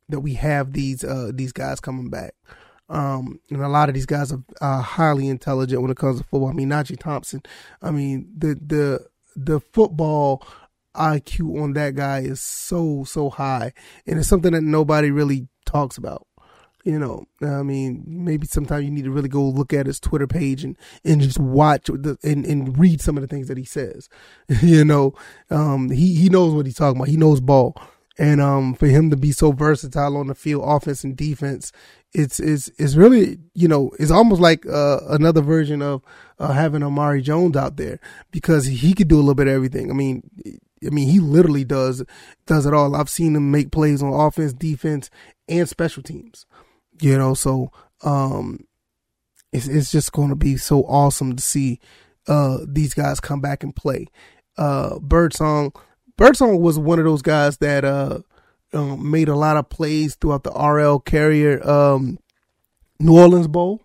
that 0.08 0.20
we 0.20 0.34
have 0.34 0.72
these 0.72 1.04
uh 1.04 1.30
these 1.32 1.52
guys 1.52 1.80
coming 1.80 2.10
back. 2.10 2.34
Um, 2.88 3.40
and 3.50 3.62
a 3.62 3.68
lot 3.68 3.88
of 3.88 3.94
these 3.94 4.06
guys 4.06 4.30
are, 4.30 4.44
are 4.60 4.82
highly 4.82 5.28
intelligent 5.28 5.80
when 5.80 5.90
it 5.90 5.96
comes 5.96 6.18
to 6.18 6.24
football. 6.24 6.50
I 6.50 6.52
mean, 6.52 6.68
Najee 6.68 6.98
Thompson. 6.98 7.42
I 7.80 7.90
mean, 7.90 8.30
the 8.36 8.54
the 8.54 9.06
the 9.34 9.60
football 9.60 10.46
IQ 10.94 11.62
on 11.62 11.72
that 11.72 11.94
guy 11.94 12.20
is 12.20 12.40
so 12.40 13.04
so 13.04 13.30
high, 13.30 13.72
and 14.06 14.18
it's 14.18 14.28
something 14.28 14.52
that 14.52 14.62
nobody 14.62 15.10
really 15.10 15.48
talks 15.64 15.96
about. 15.96 16.26
You 16.84 16.98
know, 16.98 17.24
I 17.40 17.62
mean, 17.62 18.04
maybe 18.06 18.46
sometimes 18.46 18.84
you 18.84 18.90
need 18.90 19.04
to 19.04 19.10
really 19.10 19.28
go 19.28 19.42
look 19.42 19.72
at 19.72 19.86
his 19.86 19.98
Twitter 19.98 20.26
page 20.26 20.64
and, 20.64 20.76
and 21.02 21.18
just 21.18 21.38
watch 21.38 21.86
the, 21.86 22.18
and, 22.22 22.44
and 22.44 22.78
read 22.78 23.00
some 23.00 23.16
of 23.16 23.22
the 23.22 23.26
things 23.26 23.48
that 23.48 23.56
he 23.56 23.64
says. 23.64 24.10
you 24.62 24.84
know, 24.84 25.14
um, 25.50 25.90
he, 25.90 26.14
he 26.14 26.28
knows 26.28 26.52
what 26.52 26.66
he's 26.66 26.76
talking 26.76 26.98
about. 26.98 27.08
He 27.08 27.16
knows 27.16 27.40
ball. 27.40 27.74
And 28.18 28.40
um, 28.40 28.74
for 28.74 28.86
him 28.86 29.10
to 29.10 29.16
be 29.16 29.32
so 29.32 29.50
versatile 29.50 30.16
on 30.16 30.28
the 30.28 30.34
field, 30.34 30.62
offense 30.64 31.02
and 31.02 31.16
defense, 31.16 31.72
it's 32.12 32.38
it's 32.38 32.70
it's 32.78 32.94
really 32.94 33.38
you 33.54 33.66
know 33.66 33.90
it's 33.98 34.12
almost 34.12 34.40
like 34.40 34.64
uh, 34.66 35.00
another 35.08 35.40
version 35.40 35.82
of 35.82 36.02
uh, 36.38 36.52
having 36.52 36.82
Amare 36.82 37.20
Jones 37.20 37.56
out 37.56 37.76
there 37.76 37.98
because 38.30 38.66
he 38.66 38.94
could 38.94 39.08
do 39.08 39.16
a 39.16 39.18
little 39.18 39.34
bit 39.34 39.48
of 39.48 39.54
everything. 39.54 39.90
I 39.90 39.94
mean, 39.94 40.22
I 40.86 40.90
mean 40.90 41.08
he 41.08 41.18
literally 41.18 41.64
does 41.64 42.04
does 42.46 42.66
it 42.66 42.74
all. 42.74 42.94
I've 42.94 43.10
seen 43.10 43.34
him 43.34 43.50
make 43.50 43.72
plays 43.72 44.00
on 44.00 44.12
offense, 44.12 44.52
defense, 44.52 45.10
and 45.48 45.68
special 45.68 46.04
teams. 46.04 46.46
You 47.00 47.18
know, 47.18 47.34
so 47.34 47.70
um, 48.02 48.66
it's 49.52 49.66
it's 49.66 49.90
just 49.90 50.12
going 50.12 50.28
to 50.30 50.36
be 50.36 50.56
so 50.56 50.82
awesome 50.82 51.36
to 51.36 51.42
see 51.42 51.80
uh, 52.26 52.58
these 52.66 52.94
guys 52.94 53.20
come 53.20 53.40
back 53.40 53.62
and 53.62 53.74
play. 53.74 54.06
Uh, 54.56 54.98
Birdsong 54.98 55.72
Birdsong 56.16 56.60
was 56.60 56.78
one 56.78 56.98
of 56.98 57.04
those 57.04 57.22
guys 57.22 57.58
that 57.58 57.84
uh, 57.84 58.20
um, 58.72 59.10
made 59.10 59.28
a 59.28 59.36
lot 59.36 59.56
of 59.56 59.68
plays 59.68 60.14
throughout 60.14 60.44
the 60.44 60.50
RL 60.50 61.00
Carrier 61.00 61.66
um, 61.68 62.18
New 63.00 63.18
Orleans 63.18 63.48
Bowl. 63.48 63.82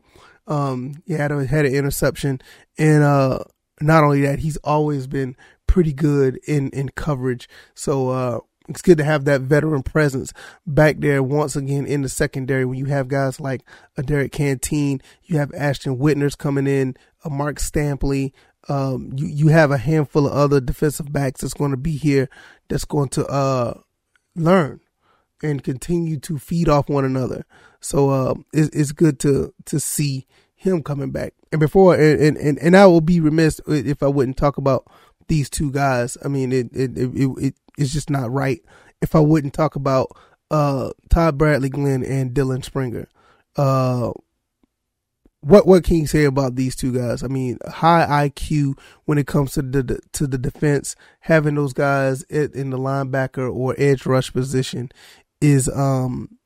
Um, 0.48 1.02
he 1.06 1.14
had 1.14 1.32
a, 1.32 1.46
had 1.46 1.66
an 1.66 1.74
interception, 1.74 2.42
and 2.78 3.04
uh, 3.04 3.40
not 3.82 4.04
only 4.04 4.22
that, 4.22 4.40
he's 4.40 4.58
always 4.58 5.08
been 5.08 5.36
pretty 5.68 5.94
good 5.94 6.40
in 6.48 6.70
in 6.72 6.90
coverage. 6.90 7.48
So 7.76 8.10
uh, 8.10 8.40
it's 8.70 8.82
good 8.82 9.00
to 9.00 9.04
have 9.04 9.26
that 9.26 9.42
veteran 9.42 9.84
presence 9.84 10.32
back 10.66 10.98
there 11.00 11.24
once 11.24 11.56
again 11.56 11.86
in 11.86 12.04
the 12.04 12.10
secondary 12.10 12.66
when 12.66 12.78
you 12.78 12.86
have 12.86 13.08
guys 13.08 13.40
like 13.40 13.62
a 13.98 14.04
Derrick 14.04 14.32
Canteen, 14.32 15.02
you 15.24 15.38
have 15.38 15.52
Ashton 15.54 15.98
Whitners 15.98 16.38
coming 16.38 16.68
in, 16.68 16.96
a 17.24 17.30
Mark 17.30 17.58
Stampley, 17.58 18.32
um, 18.68 19.12
you 19.16 19.28
you 19.28 19.48
have 19.48 19.72
a 19.72 19.78
handful 19.78 20.28
of 20.28 20.34
other 20.34 20.60
defensive 20.60 21.12
backs 21.12 21.42
that's 21.42 21.54
going 21.54 21.72
to 21.72 21.78
be 21.78 21.98
here 21.98 22.30
that's 22.68 22.86
going 22.86 23.10
to 23.10 23.26
uh, 23.28 23.80
learn 24.36 24.82
and 25.42 25.64
continue 25.64 26.20
to 26.20 26.38
feed 26.38 26.68
off 26.68 26.90
one 26.90 27.06
another. 27.06 27.46
So 27.80 28.10
uh, 28.10 28.36
it's, 28.54 28.76
it's 28.76 28.92
good 28.92 29.20
to 29.22 29.54
to 29.66 29.80
see 29.80 30.28
him 30.56 30.84
coming 30.84 31.12
back. 31.12 31.34
And 31.52 31.60
before 31.60 31.96
and, 31.96 32.38
and 32.38 32.60
and 32.60 32.78
I 32.78 32.86
will 32.86 33.02
be 33.02 33.20
remiss 33.20 33.60
if 33.68 34.04
I 34.04 34.08
wouldn't 34.08 34.38
talk 34.38 34.58
about 34.58 34.86
these 35.28 35.50
two 35.50 35.72
guys. 35.72 36.18
I 36.24 36.28
mean, 36.28 36.52
it 36.52 36.70
it 36.74 36.98
it, 36.98 37.12
it 37.16 37.56
it's 37.80 37.94
just 37.94 38.10
not 38.10 38.32
right 38.32 38.62
if 39.02 39.16
I 39.16 39.20
wouldn't 39.20 39.54
talk 39.54 39.76
about 39.76 40.16
uh, 40.52 40.92
Todd 41.10 41.38
Bradley 41.38 41.70
Glenn 41.70 42.04
and 42.04 42.34
Dylan 42.34 42.64
Springer. 42.64 43.08
Uh, 43.56 44.12
what 45.42 45.66
what 45.66 45.84
can 45.86 45.98
you 45.98 46.08
say 46.08 46.26
about 46.26 46.56
these 46.56 46.76
two 46.76 46.94
guys? 46.94 47.24
I 47.24 47.28
mean, 47.28 47.60
high 47.66 48.28
IQ 48.28 48.78
when 49.06 49.18
it 49.18 49.28
comes 49.28 49.54
to 49.54 49.62
the 49.62 50.00
to 50.14 50.28
the 50.28 50.38
defense. 50.38 50.96
Having 51.22 51.56
those 51.56 51.74
guys 51.74 52.24
in 52.24 52.72
the 52.72 52.78
linebacker 52.78 53.54
or 53.54 53.74
edge 53.78 54.06
rush 54.06 54.34
position 54.34 54.90
is 55.40 55.70
um 55.70 56.40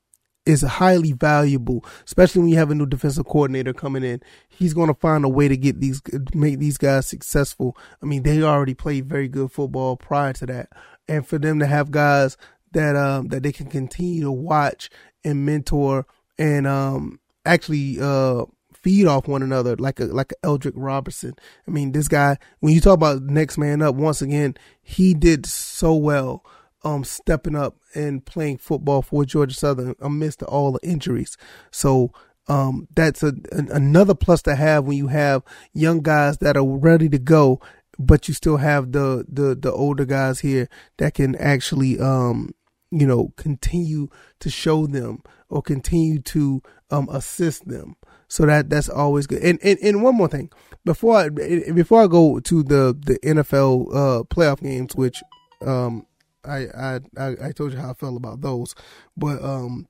is 0.46 0.62
highly 0.62 1.14
valuable, 1.14 1.86
especially 2.06 2.42
when 2.42 2.50
you 2.50 2.58
have 2.58 2.70
a 2.70 2.76
new 2.76 2.86
defensive 2.86 3.26
coordinator 3.26 3.74
coming 3.74 4.04
in. 4.04 4.22
He's 4.50 4.74
going 4.74 4.90
to 4.90 4.94
find 4.94 5.24
a 5.24 5.30
way 5.30 5.48
to 5.48 5.58
get 5.58 5.80
these 5.80 6.02
make 6.34 6.60
these 6.60 6.78
guys 6.78 7.08
successful. 7.08 7.78
I 8.02 8.06
mean, 8.06 8.24
they 8.24 8.44
already 8.44 8.74
played 8.74 9.10
very 9.10 9.28
good 9.28 9.52
football 9.52 9.96
prior 9.98 10.34
to 10.34 10.46
that, 10.48 10.70
and 11.08 11.26
for 11.28 11.38
them 11.38 11.60
to 11.60 11.66
have 11.66 11.92
guys 11.92 12.38
that 12.72 12.96
um 12.96 13.28
that 13.28 13.44
they 13.44 13.52
can 13.52 13.68
continue 13.68 14.22
to 14.22 14.32
watch 14.32 14.90
and 15.24 15.46
mentor 15.46 16.06
and 16.38 16.66
um 16.68 17.20
actually 17.46 17.98
uh 18.00 18.44
feed 18.74 19.08
off 19.08 19.28
one 19.28 19.42
another 19.42 19.76
like 19.78 20.00
a 20.00 20.06
like 20.06 20.34
a 20.34 20.48
Eldrick 20.48 20.74
Robertson. 20.76 21.34
I 21.68 21.72
mean, 21.72 21.94
this 21.94 22.08
guy 22.08 22.38
when 22.60 22.74
you 22.74 22.82
talk 22.82 22.96
about 22.96 23.24
next 23.24 23.58
man 23.58 23.82
up, 23.82 23.96
once 23.96 24.22
again, 24.22 24.56
he 24.82 25.14
did 25.14 25.46
so 25.46 25.96
well 25.96 26.44
um 26.84 27.04
stepping 27.04 27.56
up 27.56 27.78
and 27.96 28.26
playing 28.26 28.58
football 28.58 29.02
for 29.02 29.24
Georgia 29.26 29.56
Southern 29.56 29.96
amidst 30.02 30.44
all 30.44 30.74
the 30.74 30.88
injuries. 30.88 31.38
So 31.72 32.12
um, 32.48 32.88
that's 32.96 33.24
a, 33.24 33.34
another 33.52 34.14
plus 34.14 34.42
to 34.44 34.56
have 34.56 34.86
when 34.86 34.98
you 34.98 35.08
have 35.08 35.44
young 35.74 36.02
guys 36.02 36.40
that 36.40 36.58
are 36.58 36.66
ready 36.66 37.08
to 37.10 37.20
go, 37.20 37.62
but 38.00 38.28
you 38.28 38.34
still 38.34 38.58
have 38.58 38.92
the 38.92 39.26
the 39.28 39.56
the 39.56 39.72
older 39.72 40.06
guys 40.06 40.40
here 40.40 40.70
that 40.98 41.14
can 41.14 41.36
actually 41.36 42.00
um, 42.00 42.54
you 42.92 43.08
know 43.08 43.34
continue 43.38 44.08
to 44.40 44.50
show 44.50 44.86
them 44.88 45.24
or 45.50 45.62
continue 45.62 46.20
to 46.20 46.62
um, 46.90 47.08
assist 47.12 47.68
them. 47.68 47.96
So 48.28 48.46
that 48.46 48.70
that's 48.70 48.90
always 48.90 49.28
good. 49.28 49.44
And, 49.44 49.60
and 49.64 49.78
and 49.82 50.02
one 50.02 50.16
more 50.16 50.28
thing 50.28 50.52
before 50.86 51.18
I 51.18 51.30
before 51.30 52.04
I 52.04 52.08
go 52.08 52.40
to 52.40 52.64
the 52.64 52.98
the 53.00 53.20
NFL 53.20 53.90
uh, 53.90 54.24
playoff 54.24 54.62
games, 54.62 54.96
which 54.96 55.22
um, 55.66 56.06
I, 56.44 56.68
I 56.76 57.00
I 57.18 57.52
told 57.52 57.74
you 57.74 57.80
how 57.80 57.92
I 57.92 57.94
felt 57.94 58.18
about 58.18 58.42
those, 58.42 58.74
but 59.16 59.44
um, 59.44 59.88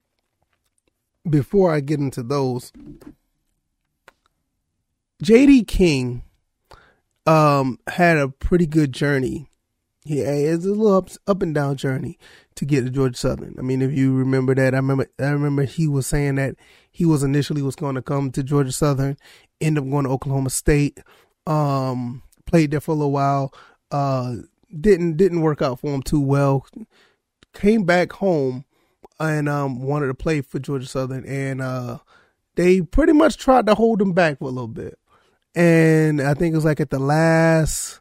before 1.29 1.73
I 1.73 1.79
get 1.79 1.99
into 1.99 2.21
those, 2.21 2.71
JD 5.23 5.67
King 5.67 6.23
um 7.25 7.79
had 7.87 8.17
a 8.17 8.29
pretty 8.29 8.65
good 8.65 8.91
journey. 8.91 9.49
Yeah, 10.05 10.31
it's 10.31 10.65
a 10.65 10.69
little 10.69 10.95
up, 10.95 11.09
up 11.27 11.41
and 11.41 11.55
down 11.55 11.77
journey 11.77 12.17
to 12.55 12.65
get 12.65 12.83
to 12.83 12.89
Georgia 12.89 13.15
Southern. 13.17 13.55
I 13.57 13.61
mean, 13.61 13.81
if 13.81 13.93
you 13.93 14.13
remember 14.13 14.53
that, 14.55 14.73
I 14.73 14.77
remember 14.77 15.07
I 15.19 15.29
remember 15.29 15.63
he 15.63 15.87
was 15.87 16.07
saying 16.07 16.35
that 16.35 16.55
he 16.91 17.05
was 17.05 17.23
initially 17.23 17.61
was 17.61 17.75
going 17.75 17.95
to 17.95 18.01
come 18.01 18.31
to 18.31 18.43
Georgia 18.43 18.71
Southern, 18.71 19.17
end 19.61 19.77
up 19.77 19.89
going 19.89 20.03
to 20.05 20.11
Oklahoma 20.11 20.49
State, 20.49 20.99
um, 21.47 22.21
played 22.45 22.71
there 22.71 22.81
for 22.81 22.91
a 22.91 22.95
little 22.95 23.11
while, 23.11 23.53
uh, 23.91 24.35
didn't 24.77 25.17
didn't 25.17 25.41
work 25.41 25.61
out 25.61 25.79
for 25.79 25.93
him 25.93 26.01
too 26.01 26.21
well. 26.21 26.65
Came 27.53 27.85
back 27.85 28.13
home 28.13 28.65
and 29.19 29.47
um, 29.47 29.81
wanted 29.81 30.07
to 30.07 30.13
play 30.13 30.41
for 30.41 30.59
Georgia 30.59 30.87
Southern, 30.87 31.25
and 31.25 31.61
uh, 31.61 31.99
they 32.55 32.81
pretty 32.81 33.13
much 33.13 33.37
tried 33.37 33.67
to 33.67 33.75
hold 33.75 34.01
him 34.01 34.11
back 34.13 34.39
for 34.39 34.45
a 34.45 34.51
little 34.51 34.67
bit. 34.67 34.99
And 35.55 36.21
I 36.21 36.33
think 36.33 36.53
it 36.53 36.57
was 36.57 36.65
like 36.65 36.79
at 36.79 36.89
the 36.89 36.99
last, 36.99 37.99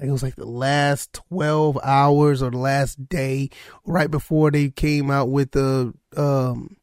it 0.00 0.10
was 0.10 0.22
like 0.22 0.34
the 0.34 0.46
last 0.46 1.12
twelve 1.12 1.78
hours 1.82 2.42
or 2.42 2.50
the 2.50 2.58
last 2.58 3.08
day, 3.08 3.50
right 3.84 4.10
before 4.10 4.50
they 4.50 4.70
came 4.70 5.10
out 5.10 5.30
with 5.30 5.52
the 5.52 5.94
um, 6.16 6.76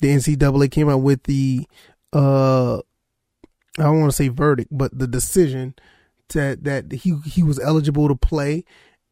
the 0.00 0.08
NCAA 0.08 0.70
came 0.70 0.88
out 0.88 0.98
with 1.02 1.22
the 1.24 1.66
uh, 2.12 2.78
I 2.78 3.82
don't 3.82 4.00
want 4.00 4.10
to 4.10 4.16
say 4.16 4.28
verdict, 4.28 4.70
but 4.70 4.96
the 4.96 5.06
decision 5.06 5.74
that 6.28 6.64
that 6.64 6.92
he 6.92 7.16
he 7.24 7.42
was 7.42 7.60
eligible 7.60 8.08
to 8.08 8.14
play 8.14 8.64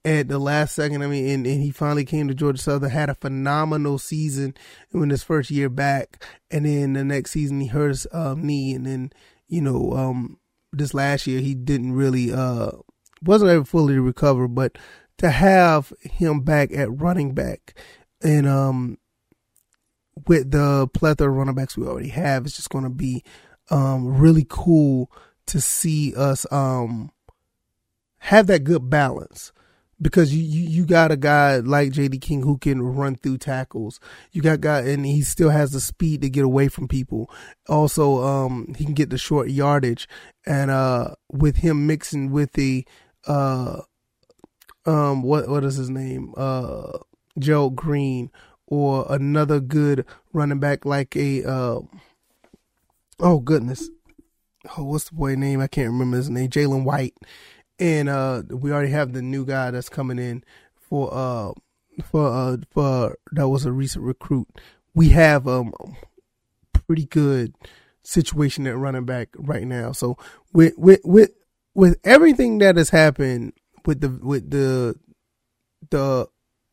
at 0.05 0.29
the 0.29 0.39
last 0.39 0.75
second. 0.75 1.03
I 1.03 1.07
mean, 1.07 1.29
and, 1.29 1.47
and 1.47 1.63
he 1.63 1.71
finally 1.71 2.05
came 2.05 2.29
to 2.29 2.35
Georgia 2.35 2.61
Southern, 2.61 2.91
had 2.91 3.11
a 3.11 3.15
phenomenal 3.15 3.99
season 3.99 4.55
in 4.93 5.11
his 5.11 5.23
first 5.23 5.51
year 5.51 5.69
back, 5.69 6.25
and 6.51 6.65
then 6.67 6.95
the 6.95 7.05
next 7.05 7.33
season 7.33 7.61
he 7.61 7.69
hurt 7.69 7.89
his 7.89 8.07
um, 8.13 8.47
knee, 8.47 8.75
and 8.75 8.87
then 8.87 9.13
you 9.53 9.61
know 9.61 9.93
um, 9.93 10.39
this 10.73 10.95
last 10.95 11.27
year 11.27 11.41
he 11.41 11.55
didn't 11.55 11.93
really 11.93 12.33
uh, 12.33 12.71
wasn't 13.23 13.51
able 13.51 13.65
fully 13.65 13.95
to 13.95 14.03
recover, 14.03 14.49
but 14.49 14.79
to 15.19 15.31
have 15.31 15.93
him 16.01 16.41
back 16.41 16.73
at 16.73 16.91
running 17.01 17.35
back 17.35 17.79
and 18.23 18.49
um 18.49 18.99
with 20.27 20.51
the 20.51 20.89
plethora 20.89 21.31
of 21.31 21.37
running 21.37 21.55
backs 21.55 21.77
we 21.77 21.87
already 21.87 22.09
have, 22.09 22.45
it's 22.45 22.57
just 22.57 22.71
going 22.71 22.85
to 22.85 22.91
be 22.91 23.23
um 23.71 24.07
really 24.19 24.47
cool 24.49 25.11
to 25.47 25.61
see 25.61 26.15
us 26.17 26.47
um 26.51 27.11
have 28.19 28.47
that 28.47 28.65
good 28.65 28.89
balance 28.89 29.53
because 30.03 30.35
you, 30.35 30.43
you, 30.43 30.69
you 30.69 30.87
got 30.87 31.13
a 31.13 31.17
guy 31.17 31.59
like 31.59 31.93
JD 31.93 32.21
King 32.21 32.43
who 32.43 32.59
can 32.59 32.83
run 32.83 33.15
through 33.15 33.39
tackles. 33.39 34.01
You 34.33 34.43
got 34.43 34.61
guy 34.61 34.81
and 34.81 35.07
he 35.07 35.23
still 35.23 35.51
has 35.51 35.71
the 35.71 35.81
speed 35.81 36.23
to 36.23 36.29
get 36.29 36.45
away 36.45 36.69
from 36.69 36.89
people. 36.89 37.31
Also, 37.69 38.23
um, 38.23 38.75
he 38.77 38.85
can 38.85 38.95
get 38.95 39.11
the 39.11 39.19
short 39.19 39.49
yardage, 39.49 40.09
and 40.45 40.71
uh, 40.71 41.15
with 41.31 41.59
him 41.59 41.87
mixing 41.87 42.33
with 42.33 42.53
the 42.53 42.87
uh, 43.27 43.83
um, 44.85 45.23
what 45.23 45.49
what 45.49 45.65
is 45.65 45.77
his 45.77 45.91
name? 45.91 46.35
Uh, 46.37 46.99
Green 47.75 48.31
or 48.67 49.07
another 49.09 49.61
good 49.61 50.05
running 50.33 50.59
back 50.59 50.85
like 50.85 51.17
a 51.17 51.45
uh, 51.45 51.81
oh 53.21 53.39
goodness, 53.39 53.89
oh 54.77 54.85
what's 54.85 55.09
the 55.11 55.15
boy 55.15 55.35
name? 55.37 55.61
I 55.61 55.69
can't 55.69 55.91
remember 55.91 56.17
his 56.17 56.29
name. 56.29 56.51
Jalen 56.51 56.85
White 56.85 57.15
and 57.83 58.09
uh, 58.09 58.45
we 58.49 58.71
already 58.71 58.93
have 58.93 59.13
the 59.13 59.23
new 59.23 59.45
guy 59.45 59.73
that's 59.73 59.89
coming 59.89 60.21
in 60.21 60.45
for 60.77 61.13
uh 61.13 61.51
for 62.05 62.29
uh 62.29 62.57
for 62.71 63.19
that 63.33 63.49
was 63.49 63.67
a 63.67 63.73
recent 63.73 64.05
recruit. 64.05 64.47
We 64.95 65.09
have 65.09 65.49
um 65.49 65.73
pretty 66.73 67.07
good 67.07 67.55
situation 68.05 68.69
at 68.69 68.77
running 68.77 69.05
back 69.05 69.31
right 69.37 69.67
now. 69.67 69.91
So 69.91 70.17
with 70.53 70.75
with 70.79 71.01
with 71.03 71.33
with 71.75 71.99
everything 72.05 72.59
that 72.59 72.77
has 72.77 72.91
happened 72.91 73.55
with 73.85 74.01
the 74.01 74.11
with 74.11 74.51
the 74.51 74.95
the 75.91 76.29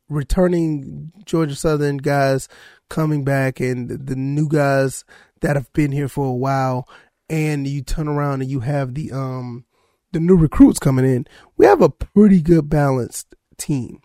returning 0.10 1.12
Georgia 1.26 1.56
Southern 1.56 1.98
guys 1.98 2.48
coming 2.88 3.24
back 3.24 3.60
and 3.60 3.90
the, 3.90 3.98
the 3.98 4.16
new 4.16 4.48
guys 4.48 5.06
that 5.42 5.56
have 5.56 5.74
been 5.74 5.92
here 5.92 6.08
for 6.08 6.28
a 6.28 6.36
while 6.36 6.88
and 7.30 7.66
you 7.66 7.82
turn 7.82 8.08
around 8.08 8.42
and 8.42 8.52
you 8.52 8.60
have 8.60 8.94
the 8.94 9.12
um 9.12 9.66
the 10.12 10.20
new 10.20 10.36
recruits 10.36 10.80
coming 10.80 11.06
in, 11.06 11.28
we 11.58 11.66
have 11.66 11.82
a 11.82 11.90
pretty 11.90 12.42
good 12.42 12.70
balanced 12.70 13.36
team. 13.58 14.02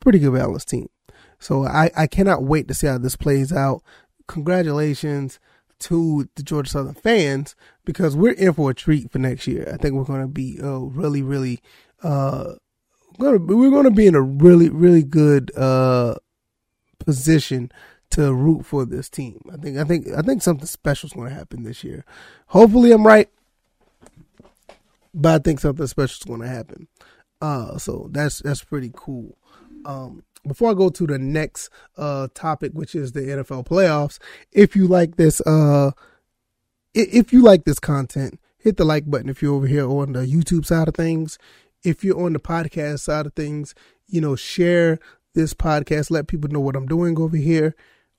Pretty 0.00 0.18
good 0.18 0.34
balanced 0.34 0.68
team. 0.68 0.88
So 1.38 1.66
I, 1.66 1.90
I 1.96 2.06
cannot 2.06 2.42
wait 2.42 2.68
to 2.68 2.74
see 2.74 2.86
how 2.86 2.98
this 2.98 3.16
plays 3.16 3.52
out. 3.52 3.82
Congratulations 4.26 5.40
to 5.80 6.28
the 6.36 6.42
Georgia 6.42 6.70
Southern 6.70 6.94
fans 6.94 7.56
because 7.84 8.14
we're 8.14 8.32
in 8.32 8.52
for 8.52 8.70
a 8.70 8.74
treat 8.74 9.10
for 9.10 9.18
next 9.18 9.46
year. 9.46 9.70
I 9.72 9.76
think 9.76 9.94
we're 9.94 10.04
going 10.04 10.20
to 10.20 10.28
be 10.28 10.58
really, 10.60 11.22
really, 11.22 11.60
uh, 12.02 12.54
gonna, 13.18 13.38
we're 13.38 13.70
going 13.70 13.84
to 13.84 13.90
be 13.90 14.06
in 14.06 14.14
a 14.14 14.20
really, 14.20 14.68
really 14.68 15.02
good 15.02 15.56
uh, 15.56 16.16
position 16.98 17.72
to 18.10 18.34
root 18.34 18.66
for 18.66 18.84
this 18.84 19.08
team. 19.08 19.40
I 19.52 19.56
think, 19.56 19.78
I 19.78 19.84
think, 19.84 20.08
I 20.16 20.20
think 20.20 20.42
something 20.42 20.66
special 20.66 21.06
is 21.06 21.12
going 21.12 21.30
to 21.30 21.34
happen 21.34 21.62
this 21.62 21.82
year. 21.82 22.04
Hopefully, 22.48 22.92
I'm 22.92 23.06
right 23.06 23.30
but 25.14 25.34
I 25.34 25.42
think 25.42 25.60
something 25.60 25.86
special 25.86 26.14
is 26.14 26.24
going 26.24 26.40
to 26.40 26.48
happen. 26.48 26.88
Uh, 27.40 27.78
so 27.78 28.08
that's 28.10 28.40
that's 28.42 28.62
pretty 28.62 28.90
cool. 28.94 29.36
Um, 29.84 30.24
before 30.46 30.70
I 30.70 30.74
go 30.74 30.90
to 30.90 31.06
the 31.06 31.18
next 31.18 31.70
uh 31.96 32.28
topic, 32.34 32.72
which 32.72 32.94
is 32.94 33.12
the 33.12 33.20
NFL 33.20 33.66
playoffs, 33.66 34.18
if 34.52 34.76
you 34.76 34.86
like 34.86 35.16
this 35.16 35.40
uh, 35.42 35.92
if 36.94 37.32
you 37.32 37.42
like 37.42 37.64
this 37.64 37.78
content, 37.78 38.38
hit 38.58 38.76
the 38.76 38.84
like 38.84 39.10
button. 39.10 39.28
If 39.28 39.42
you're 39.42 39.54
over 39.54 39.66
here 39.66 39.88
on 39.88 40.12
the 40.12 40.26
YouTube 40.26 40.66
side 40.66 40.88
of 40.88 40.94
things, 40.94 41.38
if 41.82 42.04
you're 42.04 42.22
on 42.22 42.32
the 42.32 42.40
podcast 42.40 43.00
side 43.00 43.26
of 43.26 43.34
things, 43.34 43.74
you 44.06 44.20
know, 44.20 44.36
share 44.36 44.98
this 45.34 45.54
podcast. 45.54 46.10
Let 46.10 46.26
people 46.26 46.50
know 46.50 46.60
what 46.60 46.76
I'm 46.76 46.86
doing 46.86 47.18
over 47.18 47.36
here. 47.36 47.74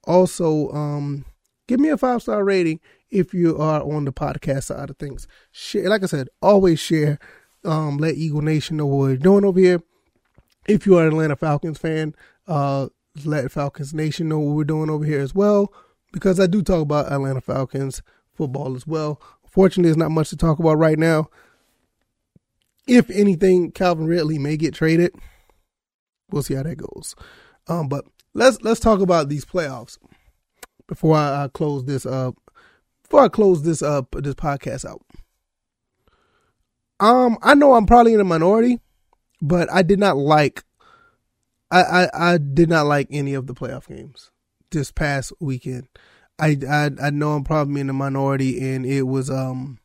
Also, 0.06 0.71
um, 0.71 1.25
give 1.67 1.80
me 1.80 1.89
a 1.89 1.97
five 1.97 2.21
star 2.21 2.43
rating 2.43 2.80
if 3.12 3.34
you 3.34 3.58
are 3.58 3.82
on 3.82 4.06
the 4.06 4.13
podcast 4.13 4.63
side 4.63 4.89
of 4.89 4.97
things. 4.97 5.28
Share, 5.52 5.89
like 5.89 6.04
I 6.04 6.08
said, 6.08 6.30
always 6.41 6.80
share. 6.80 7.19
Um, 7.63 7.97
let 7.97 8.15
Eagle 8.15 8.41
Nation 8.41 8.78
know 8.78 8.86
what 8.88 8.97
we're 8.97 9.17
doing 9.17 9.45
over 9.45 9.60
here. 9.60 9.84
If 10.67 10.86
you 10.86 10.97
are 10.97 11.04
an 11.06 11.10
Atlanta 11.10 11.36
Falcons 11.36 11.78
fan, 11.78 12.15
uh, 12.47 12.88
let 13.26 13.52
Falcons 13.52 13.93
Nation 13.93 14.30
know 14.30 14.39
what 14.39 14.56
we're 14.56 14.63
doing 14.63 14.89
over 14.89 15.06
here 15.06 15.19
as 15.19 15.36
well. 15.36 15.71
Because 16.13 16.39
I 16.39 16.47
do 16.47 16.62
talk 16.62 16.82
about 16.82 17.12
Atlanta 17.12 17.41
Falcons 17.41 18.02
football 18.34 18.76
as 18.76 18.88
well. 18.88 19.21
Fortunately, 19.47 19.89
there's 19.89 19.97
not 19.97 20.12
much 20.12 20.30
to 20.30 20.38
talk 20.38 20.60
about 20.60 20.78
right 20.78 20.97
now. 20.97 21.30
If 22.88 23.10
anything, 23.10 23.71
Calvin 23.71 24.08
Ridley 24.08 24.39
may 24.39 24.58
get 24.58 24.74
traded. 24.74 25.13
We'll 26.32 26.43
see 26.43 26.56
how 26.56 26.63
that 26.63 26.78
goes. 26.78 27.15
Um, 27.67 27.88
but 27.89 28.06
let's 28.34 28.62
let's 28.62 28.80
talk 28.80 29.02
about 29.02 29.30
these 29.30 29.45
playoffs 29.45 29.97
before 30.88 31.15
I, 31.15 31.43
I 31.43 31.47
close 31.50 31.86
this 31.86 32.06
up 32.06 32.36
before 33.12 33.26
I 33.26 33.28
close 33.28 33.63
this 33.63 33.82
up, 33.82 34.15
this 34.17 34.36
podcast 34.36 34.89
out. 34.89 35.02
Um, 37.02 37.38
I 37.41 37.56
know 37.56 37.74
I'm 37.74 37.86
probably 37.86 38.13
in 38.13 38.21
a 38.21 38.24
minority, 38.24 38.80
but 39.41 39.69
I 39.69 39.82
did 39.82 40.00
not 40.00 40.15
like, 40.15 40.63
I, 41.69 41.82
I, 41.82 42.10
I 42.13 42.38
did 42.38 42.69
not 42.69 42.86
like 42.86 43.10
any 43.12 43.34
of 43.34 43.47
the 43.47 43.54
playoff 43.54 43.89
games 43.89 44.32
this 44.71 44.93
past 44.93 45.34
weekend. 45.41 45.89
I, 46.39 46.58
I, 46.69 46.91
I 47.04 47.10
know 47.10 47.34
I'm 47.34 47.43
probably 47.43 47.82
in 47.82 47.89
a 47.89 47.93
minority, 47.93 48.74
and 48.74 48.86
it 48.86 49.02
was 49.02 49.30
um, 49.30 49.80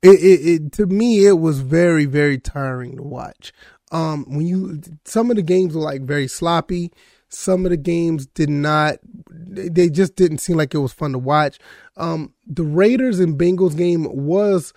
it, 0.00 0.20
it, 0.20 0.46
it 0.46 0.72
to 0.74 0.86
me 0.86 1.26
it 1.26 1.40
was 1.40 1.58
very 1.58 2.04
very 2.04 2.38
tiring 2.38 2.98
to 2.98 3.02
watch. 3.02 3.52
Um, 3.90 4.26
when 4.28 4.46
you 4.46 4.80
some 5.04 5.28
of 5.30 5.36
the 5.36 5.42
games 5.42 5.74
were 5.74 5.80
like 5.80 6.02
very 6.02 6.28
sloppy 6.28 6.92
some 7.28 7.64
of 7.64 7.70
the 7.70 7.76
games 7.76 8.26
did 8.26 8.50
not, 8.50 8.96
they 9.30 9.88
just 9.88 10.16
didn't 10.16 10.38
seem 10.38 10.56
like 10.56 10.74
it 10.74 10.78
was 10.78 10.92
fun 10.92 11.12
to 11.12 11.18
watch. 11.18 11.58
Um, 11.96 12.32
the 12.46 12.64
Raiders 12.64 13.20
and 13.20 13.38
Bengals 13.38 13.76
game 13.76 14.04
was 14.04 14.72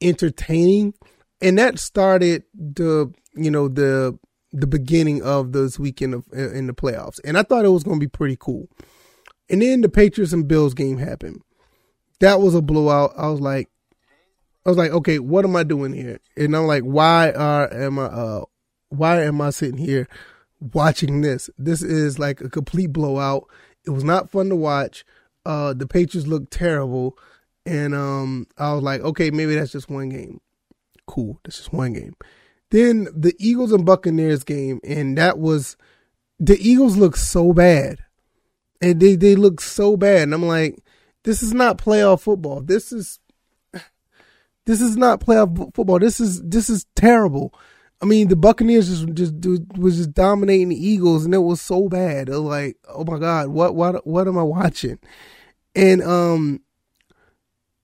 entertaining, 0.00 0.94
and 1.40 1.58
that 1.58 1.78
started 1.78 2.44
the, 2.54 3.12
you 3.34 3.50
know, 3.50 3.68
the, 3.68 4.18
the 4.52 4.66
beginning 4.66 5.22
of 5.22 5.52
this 5.52 5.78
weekend 5.78 6.14
of, 6.14 6.24
in 6.32 6.66
the 6.66 6.72
playoffs. 6.72 7.20
And 7.24 7.38
I 7.38 7.42
thought 7.42 7.64
it 7.64 7.68
was 7.70 7.84
going 7.84 8.00
to 8.00 8.04
be 8.04 8.10
pretty 8.10 8.36
cool. 8.38 8.68
And 9.48 9.62
then 9.62 9.80
the 9.80 9.88
Patriots 9.88 10.32
and 10.32 10.48
Bills 10.48 10.74
game 10.74 10.98
happened. 10.98 11.42
That 12.20 12.40
was 12.40 12.54
a 12.54 12.62
blowout. 12.62 13.12
I 13.16 13.28
was 13.28 13.40
like, 13.40 13.68
I 14.64 14.68
was 14.68 14.78
like, 14.78 14.90
okay, 14.92 15.18
what 15.18 15.44
am 15.44 15.56
I 15.56 15.62
doing 15.62 15.92
here? 15.92 16.20
And 16.36 16.54
I'm 16.54 16.66
like, 16.66 16.82
why 16.82 17.30
are 17.32 17.72
am 17.72 17.98
I 17.98 18.04
uh 18.04 18.44
why 18.90 19.22
am 19.22 19.40
I 19.40 19.50
sitting 19.50 19.78
here 19.78 20.06
watching 20.60 21.20
this? 21.20 21.50
This 21.58 21.82
is 21.82 22.18
like 22.18 22.40
a 22.40 22.48
complete 22.48 22.92
blowout. 22.92 23.48
It 23.86 23.90
was 23.90 24.04
not 24.04 24.30
fun 24.30 24.48
to 24.48 24.56
watch. 24.56 25.04
Uh 25.44 25.72
the 25.74 25.86
Patriots 25.86 26.28
looked 26.28 26.52
terrible. 26.52 27.18
And 27.66 27.94
um 27.94 28.46
I 28.58 28.72
was 28.72 28.82
like, 28.82 29.00
okay, 29.00 29.30
maybe 29.30 29.54
that's 29.54 29.72
just 29.72 29.90
one 29.90 30.08
game. 30.08 30.40
Cool, 31.06 31.40
that's 31.44 31.58
just 31.58 31.72
one 31.72 31.92
game. 31.92 32.14
Then 32.70 33.08
the 33.14 33.34
Eagles 33.38 33.72
and 33.72 33.84
Buccaneers 33.84 34.44
game, 34.44 34.80
and 34.84 35.18
that 35.18 35.38
was 35.38 35.76
the 36.38 36.56
Eagles 36.60 36.96
look 36.96 37.16
so 37.16 37.52
bad. 37.52 37.98
And 38.80 38.98
they, 38.98 39.14
they 39.14 39.36
look 39.36 39.60
so 39.60 39.96
bad. 39.96 40.22
And 40.22 40.34
I'm 40.34 40.46
like, 40.46 40.82
this 41.24 41.42
is 41.42 41.52
not 41.52 41.76
playoff 41.78 42.22
football. 42.22 42.62
This 42.62 42.92
is 42.92 43.18
this 44.66 44.80
is 44.80 44.96
not 44.96 45.20
playoff 45.20 45.74
football. 45.74 45.98
This 45.98 46.20
is 46.20 46.42
this 46.42 46.70
is 46.70 46.86
terrible. 46.94 47.54
I 48.02 48.06
mean, 48.06 48.28
the 48.28 48.36
Buccaneers 48.36 48.88
just 48.88 49.14
just 49.14 49.34
was 49.76 49.96
just 49.98 50.14
dominating 50.14 50.70
the 50.70 50.86
Eagles, 50.88 51.24
and 51.24 51.34
it 51.34 51.38
was 51.38 51.60
so 51.60 51.88
bad. 51.88 52.28
It 52.28 52.32
was 52.32 52.40
like, 52.40 52.76
oh 52.88 53.04
my 53.04 53.18
god, 53.18 53.48
what 53.48 53.74
what 53.74 54.06
what 54.06 54.26
am 54.26 54.38
I 54.38 54.42
watching? 54.42 54.98
And 55.74 56.02
um, 56.02 56.60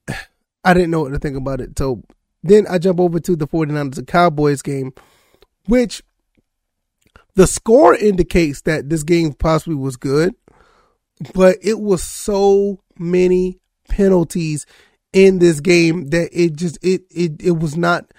I 0.64 0.74
didn't 0.74 0.90
know 0.90 1.02
what 1.02 1.12
to 1.12 1.18
think 1.18 1.37
about 1.37 1.61
it. 1.61 1.79
So 1.79 2.02
then 2.42 2.66
I 2.68 2.79
jump 2.79 2.98
over 2.98 3.20
to 3.20 3.37
the 3.37 3.46
49ers 3.46 3.98
and 3.98 4.07
Cowboys 4.07 4.62
game, 4.62 4.92
which 5.66 6.02
the 7.35 7.46
score 7.46 7.94
indicates 7.94 8.62
that 8.62 8.88
this 8.88 9.02
game 9.02 9.35
possibly 9.35 9.74
was 9.74 9.96
good, 9.96 10.35
but 11.35 11.59
it 11.62 11.79
was 11.81 12.02
so 12.02 12.81
many 12.98 13.61
penalties 13.88 14.64
in 15.12 15.38
this 15.38 15.61
game 15.61 16.07
that 16.07 16.31
it 16.33 16.57
just 16.57 16.79
it 16.83 17.02
it 17.11 17.33
it 17.42 17.59
was 17.59 17.76
not 17.76 18.11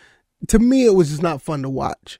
to 0.47 0.59
me 0.59 0.85
it 0.85 0.93
was 0.93 1.09
just 1.09 1.23
not 1.23 1.41
fun 1.41 1.63
to 1.63 1.69
watch. 1.69 2.19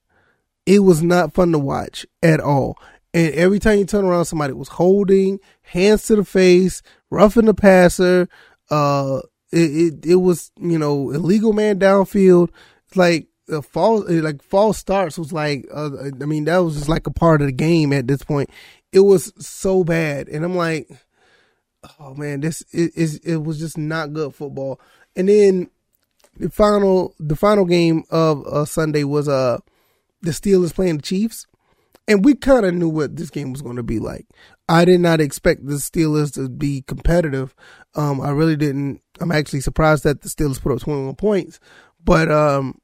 It 0.66 0.80
was 0.80 1.02
not 1.02 1.34
fun 1.34 1.52
to 1.54 1.60
watch 1.60 2.06
at 2.22 2.40
all. 2.40 2.78
And 3.14 3.34
every 3.34 3.60
time 3.60 3.80
you 3.80 3.86
turn 3.86 4.06
around, 4.06 4.26
somebody 4.26 4.54
was 4.54 4.68
holding 4.68 5.40
hands 5.62 6.04
to 6.04 6.16
the 6.16 6.26
face, 6.26 6.82
roughing 7.10 7.46
the 7.46 7.54
passer. 7.54 8.28
Uh, 8.70 9.22
it, 9.52 9.58
it, 9.58 10.06
it 10.06 10.16
was 10.16 10.52
you 10.60 10.78
know 10.78 11.12
illegal 11.12 11.54
man 11.54 11.80
downfield. 11.80 12.50
It's 12.88 12.98
like 12.98 13.28
a 13.50 13.62
false 13.62 14.10
like 14.10 14.42
false 14.42 14.78
starts 14.78 15.18
was 15.18 15.32
like 15.32 15.66
uh, 15.74 15.90
I 16.22 16.26
mean 16.26 16.46
that 16.46 16.58
was 16.58 16.76
just 16.76 16.90
like 16.90 17.08
a 17.08 17.12
part 17.12 17.42
of 17.42 17.48
the 17.48 17.54
game 17.54 17.94
at 17.94 18.08
this 18.08 18.24
point. 18.24 18.50
It 18.92 19.00
was 19.02 19.34
so 19.40 19.84
bad, 19.84 20.28
and 20.28 20.44
I'm 20.44 20.56
like, 20.56 20.90
oh 22.00 22.14
man, 22.14 22.42
this 22.42 22.62
is 22.72 23.16
it, 23.16 23.34
it 23.34 23.44
was 23.44 23.60
just 23.60 23.78
not 23.78 24.14
good 24.14 24.36
football. 24.36 24.82
And 25.16 25.30
then 25.30 25.70
the 26.40 26.50
final 26.50 27.16
the 27.20 27.36
final 27.36 27.66
game 27.66 28.04
of 28.10 28.46
uh, 28.48 28.66
Sunday 28.66 29.04
was 29.04 29.28
uh 29.28 29.60
the 30.22 30.32
Steelers 30.32 30.74
playing 30.74 30.98
the 30.98 31.04
Chiefs, 31.04 31.46
and 32.08 32.26
we 32.26 32.36
kind 32.36 32.66
of 32.66 32.74
knew 32.74 32.90
what 32.90 33.16
this 33.16 33.30
game 33.30 33.52
was 33.52 33.62
going 33.62 33.76
to 33.76 33.84
be 33.84 34.00
like. 34.00 34.26
I 34.70 34.86
did 34.86 35.00
not 35.00 35.22
expect 35.22 35.66
the 35.66 35.76
Steelers 35.76 36.34
to 36.34 36.50
be 36.50 36.82
competitive. 36.82 37.56
Um, 37.96 38.20
I 38.20 38.32
really 38.32 38.56
didn't. 38.56 39.02
I'm 39.20 39.32
actually 39.32 39.62
surprised 39.62 40.04
that 40.04 40.22
the 40.22 40.30
Steelers 40.30 40.62
put 40.62 40.72
up 40.72 40.80
21 40.80 41.16
points, 41.16 41.60
but 42.04 42.32
um, 42.32 42.80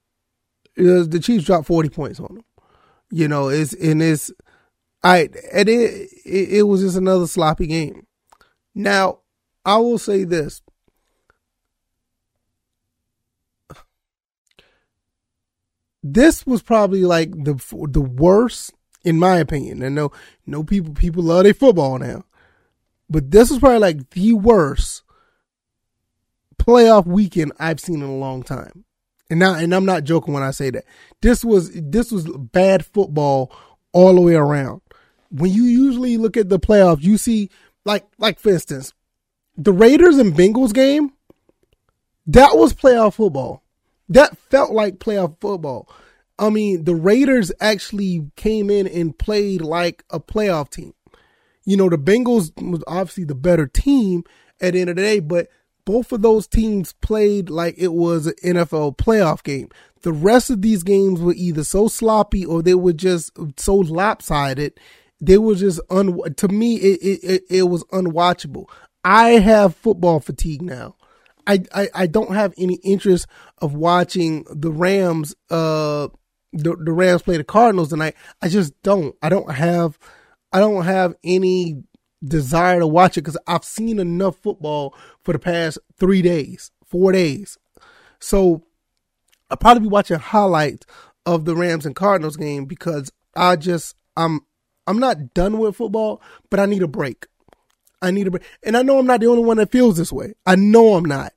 was, 0.77 1.09
the 1.09 1.19
Chiefs 1.19 1.45
dropped 1.45 1.67
40 1.67 1.89
points 1.89 2.19
on 2.19 2.35
them. 2.35 2.45
You 3.11 3.27
know, 3.27 3.49
it's 3.49 3.73
and 3.73 4.01
it's 4.01 4.31
I 5.03 5.29
and 5.51 5.69
it, 5.69 6.09
it 6.25 6.49
it 6.49 6.63
was 6.63 6.81
just 6.81 6.97
another 6.97 7.27
sloppy 7.27 7.67
game. 7.67 8.07
Now, 8.73 9.19
I 9.65 9.77
will 9.77 9.99
say 9.99 10.23
this. 10.23 10.62
This 16.03 16.45
was 16.45 16.61
probably 16.61 17.05
like 17.05 17.31
the 17.31 17.55
the 17.89 18.01
worst 18.01 18.73
in 19.03 19.17
my 19.17 19.37
opinion. 19.37 19.83
I 19.83 19.89
know 19.89 20.11
no 20.45 20.63
people 20.63 20.93
people 20.93 21.23
love 21.23 21.43
their 21.43 21.53
football 21.53 21.97
now, 21.97 22.25
but 23.09 23.31
this 23.31 23.49
was 23.49 23.59
probably 23.59 23.79
like 23.79 24.09
the 24.11 24.33
worst 24.33 25.03
playoff 26.57 27.05
weekend 27.05 27.53
I've 27.59 27.79
seen 27.79 28.01
in 28.01 28.09
a 28.09 28.15
long 28.15 28.43
time. 28.43 28.85
And 29.29 29.39
now, 29.39 29.55
and 29.55 29.73
I'm 29.73 29.85
not 29.85 30.03
joking 30.03 30.33
when 30.33 30.43
I 30.43 30.51
say 30.51 30.69
that. 30.71 30.85
This 31.21 31.43
was 31.43 31.71
this 31.73 32.11
was 32.11 32.25
bad 32.25 32.85
football 32.85 33.55
all 33.91 34.15
the 34.15 34.21
way 34.21 34.35
around. 34.35 34.81
When 35.31 35.51
you 35.51 35.63
usually 35.63 36.17
look 36.17 36.37
at 36.37 36.49
the 36.49 36.59
playoffs, 36.59 37.03
you 37.03 37.17
see 37.17 37.49
like 37.85 38.05
like 38.17 38.39
for 38.39 38.49
instance, 38.49 38.93
the 39.57 39.73
Raiders 39.73 40.17
and 40.17 40.33
Bengals 40.33 40.73
game. 40.73 41.13
That 42.27 42.55
was 42.55 42.73
playoff 42.73 43.15
football. 43.15 43.62
That 44.13 44.38
felt 44.38 44.71
like 44.71 44.99
playoff 44.99 45.39
football. 45.41 45.89
I 46.38 46.49
mean, 46.49 46.84
the 46.84 46.95
Raiders 46.95 47.52
actually 47.60 48.30
came 48.36 48.69
in 48.69 48.88
and 48.88 49.17
played 49.17 49.62
like 49.62 50.04
a 50.10 50.19
playoff 50.19 50.69
team. 50.69 50.93
You 51.65 51.78
know, 51.78 51.89
the 51.89 51.97
Bengals 51.97 52.52
was 52.62 52.84
obviously 52.88 53.23
the 53.23 53.36
better 53.36 53.65
team 53.65 54.23
at 54.62 54.73
the 54.73 54.82
end 54.82 54.89
of 54.91 54.97
the 54.97 55.02
day, 55.02 55.19
but 55.19 55.47
both 55.86 56.12
of 56.12 56.21
those 56.21 56.47
teams 56.47 56.93
played 56.93 57.49
like 57.49 57.76
it 57.78 57.93
was 57.93 58.28
an 58.28 58.36
NFL 58.43 58.97
playoff 58.97 59.43
game. 59.43 59.69
The 60.02 60.13
rest 60.13 60.49
of 60.49 60.62
these 60.62 60.84
games 60.84 61.19
were 61.19 61.34
either 61.34 61.63
so 61.63 61.88
sloppy 61.88 62.45
or 62.45 62.62
they 62.62 62.76
were 62.76 62.93
just 62.93 63.32
so 63.58 63.76
lopsided. 63.76 64.80
They 65.21 65.38
were 65.38 65.56
just 65.56 65.80
un. 65.89 66.19
To 66.36 66.47
me, 66.49 66.76
it 66.76 67.23
it, 67.23 67.43
it 67.49 67.63
was 67.63 67.84
unwatchable. 67.86 68.65
I 69.04 69.32
have 69.32 69.76
football 69.76 70.19
fatigue 70.19 70.62
now. 70.62 70.95
I, 71.45 71.63
I, 71.73 71.89
I 71.93 72.08
don't 72.08 72.34
have 72.34 72.53
any 72.58 72.75
interest 72.75 73.27
of 73.60 73.73
watching 73.75 74.45
the 74.49 74.71
Rams 74.71 75.36
uh 75.49 76.08
the, 76.53 76.75
the 76.75 76.91
Rams 76.91 77.23
play 77.23 77.38
the 77.38 77.43
Cardinals 77.43 77.89
tonight. 77.89 78.15
I 78.41 78.47
just 78.47 78.79
don't. 78.84 79.15
I 79.21 79.29
don't 79.29 79.51
have 79.51 79.97
I 80.51 80.60
don't 80.60 80.86
have 80.86 81.15
any 81.23 81.84
desire 82.23 82.79
to 82.79 82.88
watch 82.88 83.17
it 83.17 83.21
because 83.21 83.38
I've 83.47 83.65
seen 83.65 83.99
enough 83.99 84.38
football 84.38 84.95
for 85.23 85.34
the 85.34 85.39
past 85.39 85.79
three 85.99 86.21
days, 86.21 86.71
four 86.86 87.12
days. 87.12 87.58
So 88.19 88.63
I'll 89.49 89.58
probably 89.58 89.82
be 89.82 89.88
watching 89.89 90.19
highlights 90.19 90.86
of 91.25 91.45
the 91.45 91.56
Rams 91.56 91.86
and 91.86 91.95
Cardinals 91.95 92.38
game 92.38 92.65
because 92.65 93.12
I 93.36 93.56
just 93.56 93.95
I'm 94.15 94.41
I'm 94.86 94.99
not 94.99 95.34
done 95.34 95.58
with 95.58 95.75
football, 95.75 96.21
but 96.49 96.60
I 96.60 96.65
need 96.65 96.84
a 96.84 96.88
break. 96.88 97.25
I 98.03 98.11
need 98.11 98.27
a 98.27 98.31
break. 98.31 98.43
And 98.63 98.75
I 98.77 98.83
know 98.83 98.99
I'm 98.99 99.07
not 99.07 99.21
the 99.21 99.27
only 99.27 99.43
one 99.43 99.57
that 99.57 99.71
feels 99.71 99.97
this 99.97 100.11
way. 100.11 100.33
I 100.45 100.55
know 100.55 100.95
I'm 100.95 101.05
not. 101.05 101.33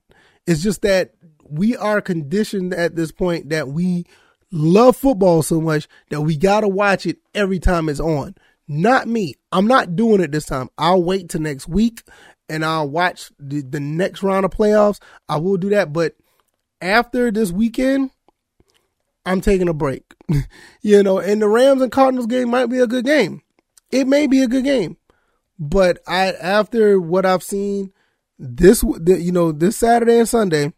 It's 0.46 0.62
just 0.62 0.82
that 0.82 1.14
we 1.48 1.76
are 1.76 2.00
conditioned 2.00 2.74
at 2.74 2.96
this 2.96 3.12
point 3.12 3.50
that 3.50 3.68
we 3.68 4.04
love 4.50 4.96
football 4.96 5.42
so 5.42 5.60
much 5.60 5.88
that 6.10 6.20
we 6.20 6.36
got 6.36 6.60
to 6.60 6.68
watch 6.68 7.06
it 7.06 7.18
every 7.34 7.60
time 7.60 7.88
it's 7.88 8.00
on. 8.00 8.34
Not 8.68 9.06
me. 9.06 9.34
I'm 9.52 9.68
not 9.68 9.94
doing 9.94 10.20
it 10.20 10.32
this 10.32 10.44
time. 10.44 10.68
I'll 10.76 11.02
wait 11.02 11.28
till 11.28 11.40
next 11.40 11.68
week 11.68 12.02
and 12.48 12.64
I'll 12.64 12.88
watch 12.88 13.30
the, 13.38 13.62
the 13.62 13.80
next 13.80 14.24
round 14.24 14.44
of 14.44 14.50
playoffs. 14.50 15.00
I 15.28 15.36
will 15.36 15.56
do 15.56 15.70
that. 15.70 15.92
But 15.92 16.16
after 16.80 17.30
this 17.30 17.52
weekend, 17.52 18.10
I'm 19.24 19.40
taking 19.40 19.68
a 19.68 19.74
break. 19.74 20.02
you 20.82 21.02
know, 21.02 21.18
and 21.18 21.40
the 21.40 21.48
Rams 21.48 21.80
and 21.80 21.92
Cardinals 21.92 22.26
game 22.26 22.50
might 22.50 22.66
be 22.66 22.80
a 22.80 22.88
good 22.88 23.04
game. 23.04 23.42
It 23.92 24.08
may 24.08 24.26
be 24.26 24.42
a 24.42 24.48
good 24.48 24.64
game. 24.64 24.96
But 25.58 25.98
I 26.06 26.32
after 26.32 27.00
what 27.00 27.24
I've 27.24 27.42
seen 27.42 27.92
this 28.38 28.82
you 28.82 29.32
know 29.32 29.52
this 29.52 29.76
Saturday 29.76 30.18
and 30.18 30.28
Sunday, 30.28 30.72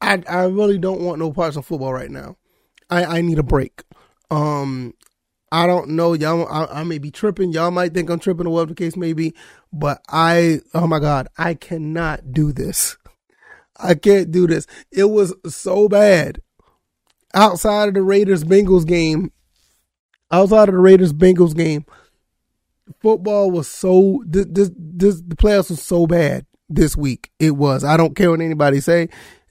I 0.00 0.22
I 0.28 0.44
really 0.44 0.78
don't 0.78 1.02
want 1.02 1.18
no 1.18 1.32
parts 1.32 1.56
of 1.56 1.66
football 1.66 1.92
right 1.92 2.10
now. 2.10 2.36
I 2.88 3.04
I 3.04 3.20
need 3.20 3.38
a 3.38 3.42
break. 3.42 3.82
Um, 4.30 4.94
I 5.52 5.66
don't 5.66 5.90
know, 5.90 6.12
y'all. 6.12 6.46
I, 6.48 6.80
I, 6.80 6.84
may 6.84 6.98
be 6.98 7.10
tripping. 7.10 7.52
Y'all 7.52 7.72
might 7.72 7.92
think 7.92 8.08
I'm 8.08 8.20
tripping, 8.20 8.46
or 8.46 8.50
whatever 8.50 8.68
the 8.68 8.76
case 8.76 8.96
may 8.96 9.12
be. 9.12 9.34
But 9.72 10.00
I, 10.08 10.60
oh 10.74 10.86
my 10.86 11.00
God, 11.00 11.26
I 11.36 11.54
cannot 11.54 12.32
do 12.32 12.52
this. 12.52 12.96
I 13.76 13.94
can't 13.94 14.30
do 14.30 14.46
this. 14.46 14.66
It 14.92 15.04
was 15.04 15.34
so 15.48 15.88
bad. 15.88 16.40
Outside 17.34 17.88
of 17.88 17.94
the 17.94 18.02
Raiders 18.02 18.44
Bengals 18.44 18.86
game, 18.86 19.32
outside 20.30 20.68
of 20.68 20.74
the 20.74 20.80
Raiders 20.80 21.12
Bengals 21.12 21.56
game, 21.56 21.84
football 23.00 23.50
was 23.50 23.68
so 23.68 24.22
this 24.26 24.46
this, 24.50 24.70
this 24.76 25.20
the 25.22 25.36
playoffs 25.36 25.70
was 25.70 25.82
so 25.82 26.06
bad 26.06 26.46
this 26.68 26.96
week. 26.96 27.30
It 27.38 27.52
was. 27.52 27.84
I 27.84 27.96
don't 27.96 28.16
care 28.16 28.30
what 28.30 28.40
anybody 28.40 28.80
say. 28.80 29.08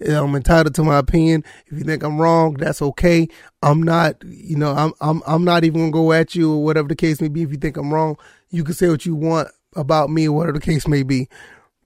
I'm 0.07 0.33
entitled 0.35 0.75
to 0.75 0.83
my 0.83 0.97
opinion. 0.97 1.43
If 1.67 1.77
you 1.77 1.83
think 1.83 2.03
I'm 2.03 2.19
wrong, 2.19 2.53
that's 2.53 2.81
okay. 2.81 3.27
I'm 3.61 3.83
not, 3.83 4.15
you 4.25 4.55
know, 4.55 4.71
I'm 4.71 4.93
I'm 5.01 5.21
I'm 5.27 5.43
not 5.43 5.65
even 5.65 5.81
gonna 5.81 5.91
go 5.91 6.13
at 6.13 6.35
you 6.35 6.53
or 6.53 6.63
whatever 6.63 6.87
the 6.87 6.95
case 6.95 7.21
may 7.21 7.27
be. 7.27 7.43
If 7.43 7.51
you 7.51 7.57
think 7.57 7.77
I'm 7.77 7.93
wrong, 7.93 8.17
you 8.49 8.63
can 8.63 8.73
say 8.73 8.89
what 8.89 9.05
you 9.05 9.15
want 9.15 9.49
about 9.75 10.09
me 10.09 10.27
or 10.27 10.31
whatever 10.31 10.57
the 10.57 10.65
case 10.65 10.87
may 10.87 11.03
be. 11.03 11.27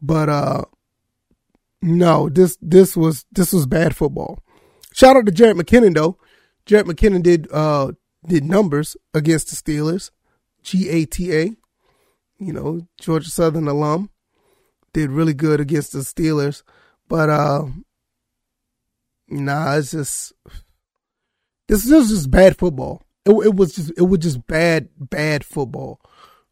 But 0.02 0.30
uh 0.30 0.64
no, 1.82 2.30
this 2.30 2.58
this 2.62 2.96
was 2.96 3.26
this 3.32 3.52
was 3.52 3.66
bad 3.66 3.96
football. 3.96 4.40
Shout 4.94 5.18
out 5.18 5.26
to 5.26 5.32
Jerick 5.32 5.60
McKinnon 5.60 5.96
though. 5.96 6.18
Jerick 6.68 6.84
McKinnon 6.86 7.24
did 7.24 7.52
uh 7.52 7.94
did 8.28 8.46
numbers 8.46 8.96
against 9.14 9.50
the 9.50 9.56
Steelers. 9.56 10.12
G 10.64 10.90
A 10.90 11.06
T 11.06 11.36
A. 11.36 11.56
you 12.40 12.54
know, 12.54 12.88
Georgia 13.00 13.30
Southern 13.30 13.68
alum, 13.68 14.10
did 14.94 15.10
really 15.10 15.34
good 15.34 15.60
against 15.60 15.94
the 15.94 16.00
Steelers, 16.00 16.64
but 17.08 17.30
uh, 17.30 17.66
nah, 19.28 19.76
it's 19.78 19.92
just 19.92 20.34
this, 21.68 21.86
this 21.86 22.06
is 22.06 22.10
just 22.10 22.32
bad 22.32 22.58
football. 22.58 23.04
It, 23.26 23.32
it 23.32 23.56
was 23.56 23.74
just 23.76 23.92
it 23.98 24.04
was 24.04 24.20
just 24.20 24.46
bad 24.48 24.90
bad 24.98 25.44
football. 25.44 26.00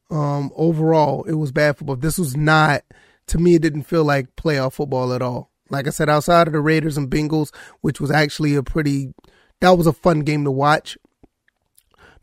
Um, 0.10 0.52
overall, 0.56 1.24
it 1.24 1.34
was 1.34 1.52
bad 1.52 1.78
football. 1.78 1.96
This 1.96 2.18
was 2.18 2.36
not 2.36 2.84
to 3.28 3.38
me. 3.38 3.56
It 3.56 3.62
didn't 3.62 3.84
feel 3.84 4.04
like 4.04 4.36
playoff 4.36 4.74
football 4.74 5.14
at 5.14 5.22
all. 5.22 5.52
Like 5.70 5.88
I 5.88 5.92
said, 5.92 6.10
outside 6.10 6.48
of 6.48 6.54
the 6.54 6.60
Raiders 6.60 6.98
and 6.98 7.10
Bengals, 7.10 7.54
which 7.80 8.02
was 8.02 8.12
actually 8.12 8.56
a 8.56 8.64
pretty 8.64 9.14
that 9.62 9.78
was 9.78 9.88
a 9.88 9.94
fun 9.94 10.22
game 10.22 10.44
to 10.44 10.52
watch 10.52 10.98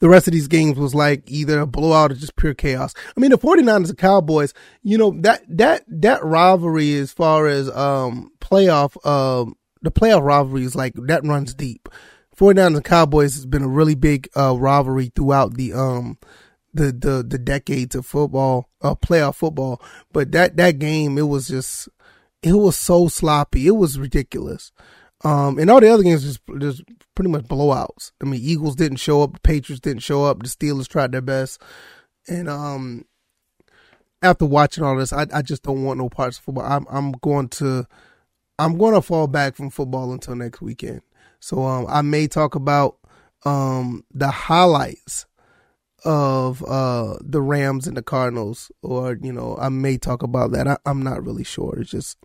the 0.00 0.08
rest 0.08 0.28
of 0.28 0.32
these 0.32 0.48
games 0.48 0.78
was 0.78 0.94
like 0.94 1.30
either 1.30 1.60
a 1.60 1.66
blowout 1.66 2.12
or 2.12 2.14
just 2.14 2.36
pure 2.36 2.54
chaos. 2.54 2.94
I 3.16 3.20
mean, 3.20 3.30
the 3.30 3.38
49ers 3.38 3.88
and 3.88 3.98
Cowboys, 3.98 4.54
you 4.82 4.98
know, 4.98 5.12
that, 5.20 5.42
that, 5.48 5.84
that 5.88 6.24
rivalry 6.24 6.94
as 6.96 7.12
far 7.12 7.46
as, 7.46 7.70
um, 7.70 8.30
playoff, 8.40 9.04
um, 9.06 9.54
the 9.82 9.90
playoff 9.90 10.22
rivalry 10.22 10.64
is 10.64 10.76
like, 10.76 10.94
that 10.94 11.24
runs 11.24 11.54
deep. 11.54 11.88
49ers 12.36 12.76
and 12.76 12.84
Cowboys 12.84 13.34
has 13.34 13.46
been 13.46 13.62
a 13.62 13.68
really 13.68 13.94
big, 13.94 14.28
uh, 14.36 14.56
rivalry 14.56 15.10
throughout 15.14 15.54
the, 15.54 15.72
um, 15.72 16.18
the, 16.72 16.92
the, 16.92 17.24
the 17.26 17.38
decades 17.38 17.94
of 17.94 18.06
football, 18.06 18.68
uh, 18.80 18.94
playoff 18.94 19.34
football. 19.34 19.82
But 20.12 20.32
that, 20.32 20.56
that 20.56 20.78
game, 20.78 21.18
it 21.18 21.28
was 21.28 21.48
just, 21.48 21.88
it 22.42 22.52
was 22.52 22.76
so 22.76 23.08
sloppy. 23.08 23.66
It 23.66 23.76
was 23.76 23.98
ridiculous. 23.98 24.70
Um, 25.24 25.58
and 25.58 25.68
all 25.68 25.80
the 25.80 25.88
other 25.88 26.04
games 26.04 26.22
just 26.22 26.40
just 26.58 26.82
pretty 27.14 27.30
much 27.30 27.44
blowouts. 27.44 28.12
I 28.22 28.26
mean, 28.26 28.40
Eagles 28.42 28.76
didn't 28.76 28.98
show 28.98 29.22
up, 29.22 29.32
the 29.32 29.40
Patriots 29.40 29.80
didn't 29.80 30.02
show 30.02 30.24
up, 30.24 30.42
the 30.42 30.48
Steelers 30.48 30.86
tried 30.86 31.12
their 31.12 31.20
best, 31.20 31.60
and 32.28 32.48
um, 32.48 33.04
after 34.22 34.46
watching 34.46 34.84
all 34.84 34.96
this, 34.96 35.12
I 35.12 35.26
I 35.32 35.42
just 35.42 35.62
don't 35.64 35.82
want 35.82 35.98
no 35.98 36.08
parts 36.08 36.38
of 36.38 36.44
football. 36.44 36.64
I'm 36.64 36.86
I'm 36.88 37.12
going 37.12 37.48
to 37.50 37.86
I'm 38.58 38.78
going 38.78 38.94
to 38.94 39.02
fall 39.02 39.26
back 39.26 39.56
from 39.56 39.70
football 39.70 40.12
until 40.12 40.36
next 40.36 40.60
weekend. 40.60 41.02
So 41.40 41.64
um, 41.64 41.86
I 41.88 42.02
may 42.02 42.26
talk 42.28 42.54
about 42.54 42.96
um 43.44 44.04
the 44.12 44.28
highlights 44.28 45.26
of 46.04 46.64
uh 46.64 47.16
the 47.20 47.40
Rams 47.40 47.88
and 47.88 47.96
the 47.96 48.02
Cardinals, 48.02 48.70
or 48.82 49.18
you 49.20 49.32
know, 49.32 49.56
I 49.60 49.68
may 49.68 49.98
talk 49.98 50.22
about 50.22 50.52
that. 50.52 50.68
I, 50.68 50.76
I'm 50.86 51.02
not 51.02 51.24
really 51.24 51.44
sure. 51.44 51.76
It's 51.78 51.90
just 51.90 52.18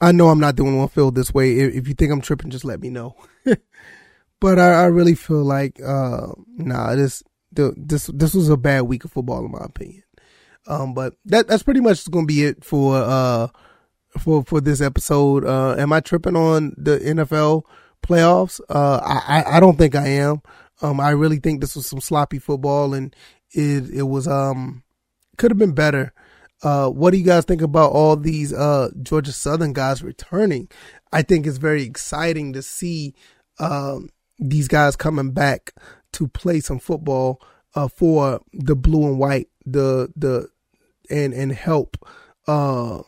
I 0.00 0.12
know 0.12 0.28
I'm 0.28 0.40
not 0.40 0.56
the 0.56 0.62
only 0.62 0.78
one 0.78 0.88
feel 0.88 1.10
this 1.10 1.34
way. 1.34 1.58
If, 1.58 1.88
you 1.88 1.94
think 1.94 2.12
I'm 2.12 2.20
tripping, 2.20 2.50
just 2.50 2.64
let 2.64 2.80
me 2.80 2.88
know. 2.88 3.16
but 4.40 4.58
I, 4.58 4.82
I, 4.82 4.84
really 4.84 5.14
feel 5.14 5.42
like, 5.42 5.80
uh, 5.82 6.28
nah, 6.56 6.94
this, 6.94 7.22
this, 7.50 8.06
this 8.06 8.34
was 8.34 8.48
a 8.48 8.56
bad 8.56 8.82
week 8.82 9.04
of 9.04 9.12
football 9.12 9.44
in 9.44 9.50
my 9.50 9.64
opinion. 9.64 10.04
Um, 10.66 10.94
but 10.94 11.14
that, 11.24 11.48
that's 11.48 11.62
pretty 11.62 11.80
much 11.80 12.08
going 12.10 12.26
to 12.26 12.32
be 12.32 12.44
it 12.44 12.64
for, 12.64 12.96
uh, 12.96 13.48
for, 14.18 14.44
for 14.44 14.60
this 14.60 14.80
episode. 14.80 15.44
Uh, 15.44 15.74
am 15.76 15.92
I 15.92 16.00
tripping 16.00 16.36
on 16.36 16.74
the 16.76 16.98
NFL 16.98 17.62
playoffs? 18.06 18.60
Uh, 18.68 19.00
I, 19.02 19.56
I 19.56 19.60
don't 19.60 19.78
think 19.78 19.96
I 19.96 20.06
am. 20.06 20.42
Um, 20.80 21.00
I 21.00 21.10
really 21.10 21.38
think 21.38 21.60
this 21.60 21.74
was 21.74 21.86
some 21.86 22.00
sloppy 22.00 22.38
football 22.38 22.94
and 22.94 23.16
it, 23.50 23.90
it 23.90 24.02
was, 24.02 24.28
um, 24.28 24.84
could 25.36 25.50
have 25.50 25.58
been 25.58 25.72
better. 25.72 26.12
Uh, 26.62 26.88
what 26.88 27.10
do 27.12 27.18
you 27.18 27.24
guys 27.24 27.44
think 27.44 27.62
about 27.62 27.92
all 27.92 28.16
these 28.16 28.52
uh, 28.52 28.88
Georgia 29.02 29.32
Southern 29.32 29.72
guys 29.72 30.02
returning? 30.02 30.68
I 31.12 31.22
think 31.22 31.46
it's 31.46 31.58
very 31.58 31.84
exciting 31.84 32.52
to 32.54 32.62
see 32.62 33.14
um, 33.60 34.08
these 34.38 34.68
guys 34.68 34.96
coming 34.96 35.30
back 35.30 35.72
to 36.12 36.26
play 36.28 36.60
some 36.60 36.78
football 36.78 37.40
uh, 37.74 37.88
for 37.88 38.40
the 38.52 38.74
blue 38.74 39.06
and 39.06 39.18
white, 39.18 39.48
the 39.64 40.12
the 40.16 40.48
and 41.10 41.32
and 41.32 41.52
help 41.52 41.96
uh, 42.46 43.02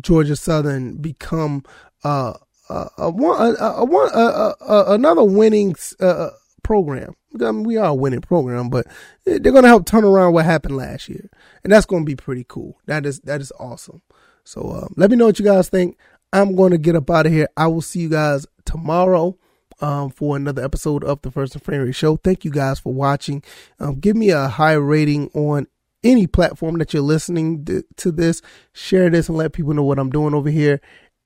Georgia 0.00 0.36
Southern 0.36 0.96
become 0.96 1.64
uh, 2.04 2.34
a, 2.68 2.88
a, 2.98 3.08
a, 3.08 3.84
a, 3.84 4.54
a, 4.60 4.84
another 4.94 5.24
winning 5.24 5.74
uh, 6.00 6.30
program. 6.66 7.14
I 7.40 7.52
mean, 7.52 7.62
we 7.62 7.76
are 7.76 7.90
a 7.90 7.94
winning 7.94 8.20
program, 8.20 8.70
but 8.70 8.88
they're 9.24 9.38
going 9.38 9.62
to 9.62 9.68
help 9.68 9.86
turn 9.86 10.02
around 10.02 10.32
what 10.32 10.44
happened 10.44 10.76
last 10.76 11.08
year, 11.08 11.30
and 11.62 11.72
that's 11.72 11.86
going 11.86 12.02
to 12.02 12.06
be 12.06 12.16
pretty 12.16 12.44
cool. 12.48 12.80
That 12.86 13.06
is 13.06 13.20
that 13.20 13.40
is 13.40 13.52
awesome. 13.60 14.02
So 14.42 14.72
um, 14.72 14.94
let 14.96 15.10
me 15.10 15.16
know 15.16 15.26
what 15.26 15.38
you 15.38 15.44
guys 15.44 15.68
think. 15.68 15.96
I'm 16.32 16.56
going 16.56 16.72
to 16.72 16.78
get 16.78 16.96
up 16.96 17.08
out 17.08 17.26
of 17.26 17.32
here. 17.32 17.48
I 17.56 17.68
will 17.68 17.82
see 17.82 18.00
you 18.00 18.08
guys 18.08 18.46
tomorrow 18.64 19.38
um, 19.80 20.10
for 20.10 20.34
another 20.34 20.64
episode 20.64 21.04
of 21.04 21.22
the 21.22 21.30
First 21.30 21.54
and 21.54 21.62
Frame 21.62 21.90
Show. 21.92 22.16
Thank 22.16 22.44
you 22.44 22.50
guys 22.50 22.80
for 22.80 22.92
watching. 22.92 23.44
Um, 23.78 24.00
give 24.00 24.16
me 24.16 24.30
a 24.30 24.48
high 24.48 24.72
rating 24.72 25.30
on 25.34 25.68
any 26.02 26.26
platform 26.26 26.78
that 26.78 26.92
you're 26.92 27.02
listening 27.02 27.64
to 27.96 28.12
this. 28.12 28.42
Share 28.72 29.08
this 29.08 29.28
and 29.28 29.38
let 29.38 29.52
people 29.52 29.72
know 29.72 29.84
what 29.84 30.00
I'm 30.00 30.10
doing 30.10 30.34
over 30.34 30.50
here. 30.50 30.80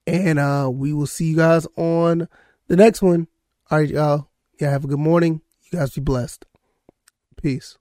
And 0.05 0.37
uh, 0.37 0.69
we 0.71 0.93
will 0.93 1.07
see 1.07 1.25
you 1.25 1.35
guys 1.35 1.65
on 1.77 2.27
the 2.67 2.75
next 2.75 3.01
one. 3.01 3.27
All 3.71 3.79
right, 3.79 3.89
y'all. 3.89 4.30
Yeah, 4.61 4.69
have 4.69 4.83
a 4.83 4.87
good 4.87 4.99
morning. 4.99 5.41
You 5.63 5.79
guys 5.79 5.89
be 5.89 6.01
blessed. 6.01 6.45
Peace. 7.35 7.79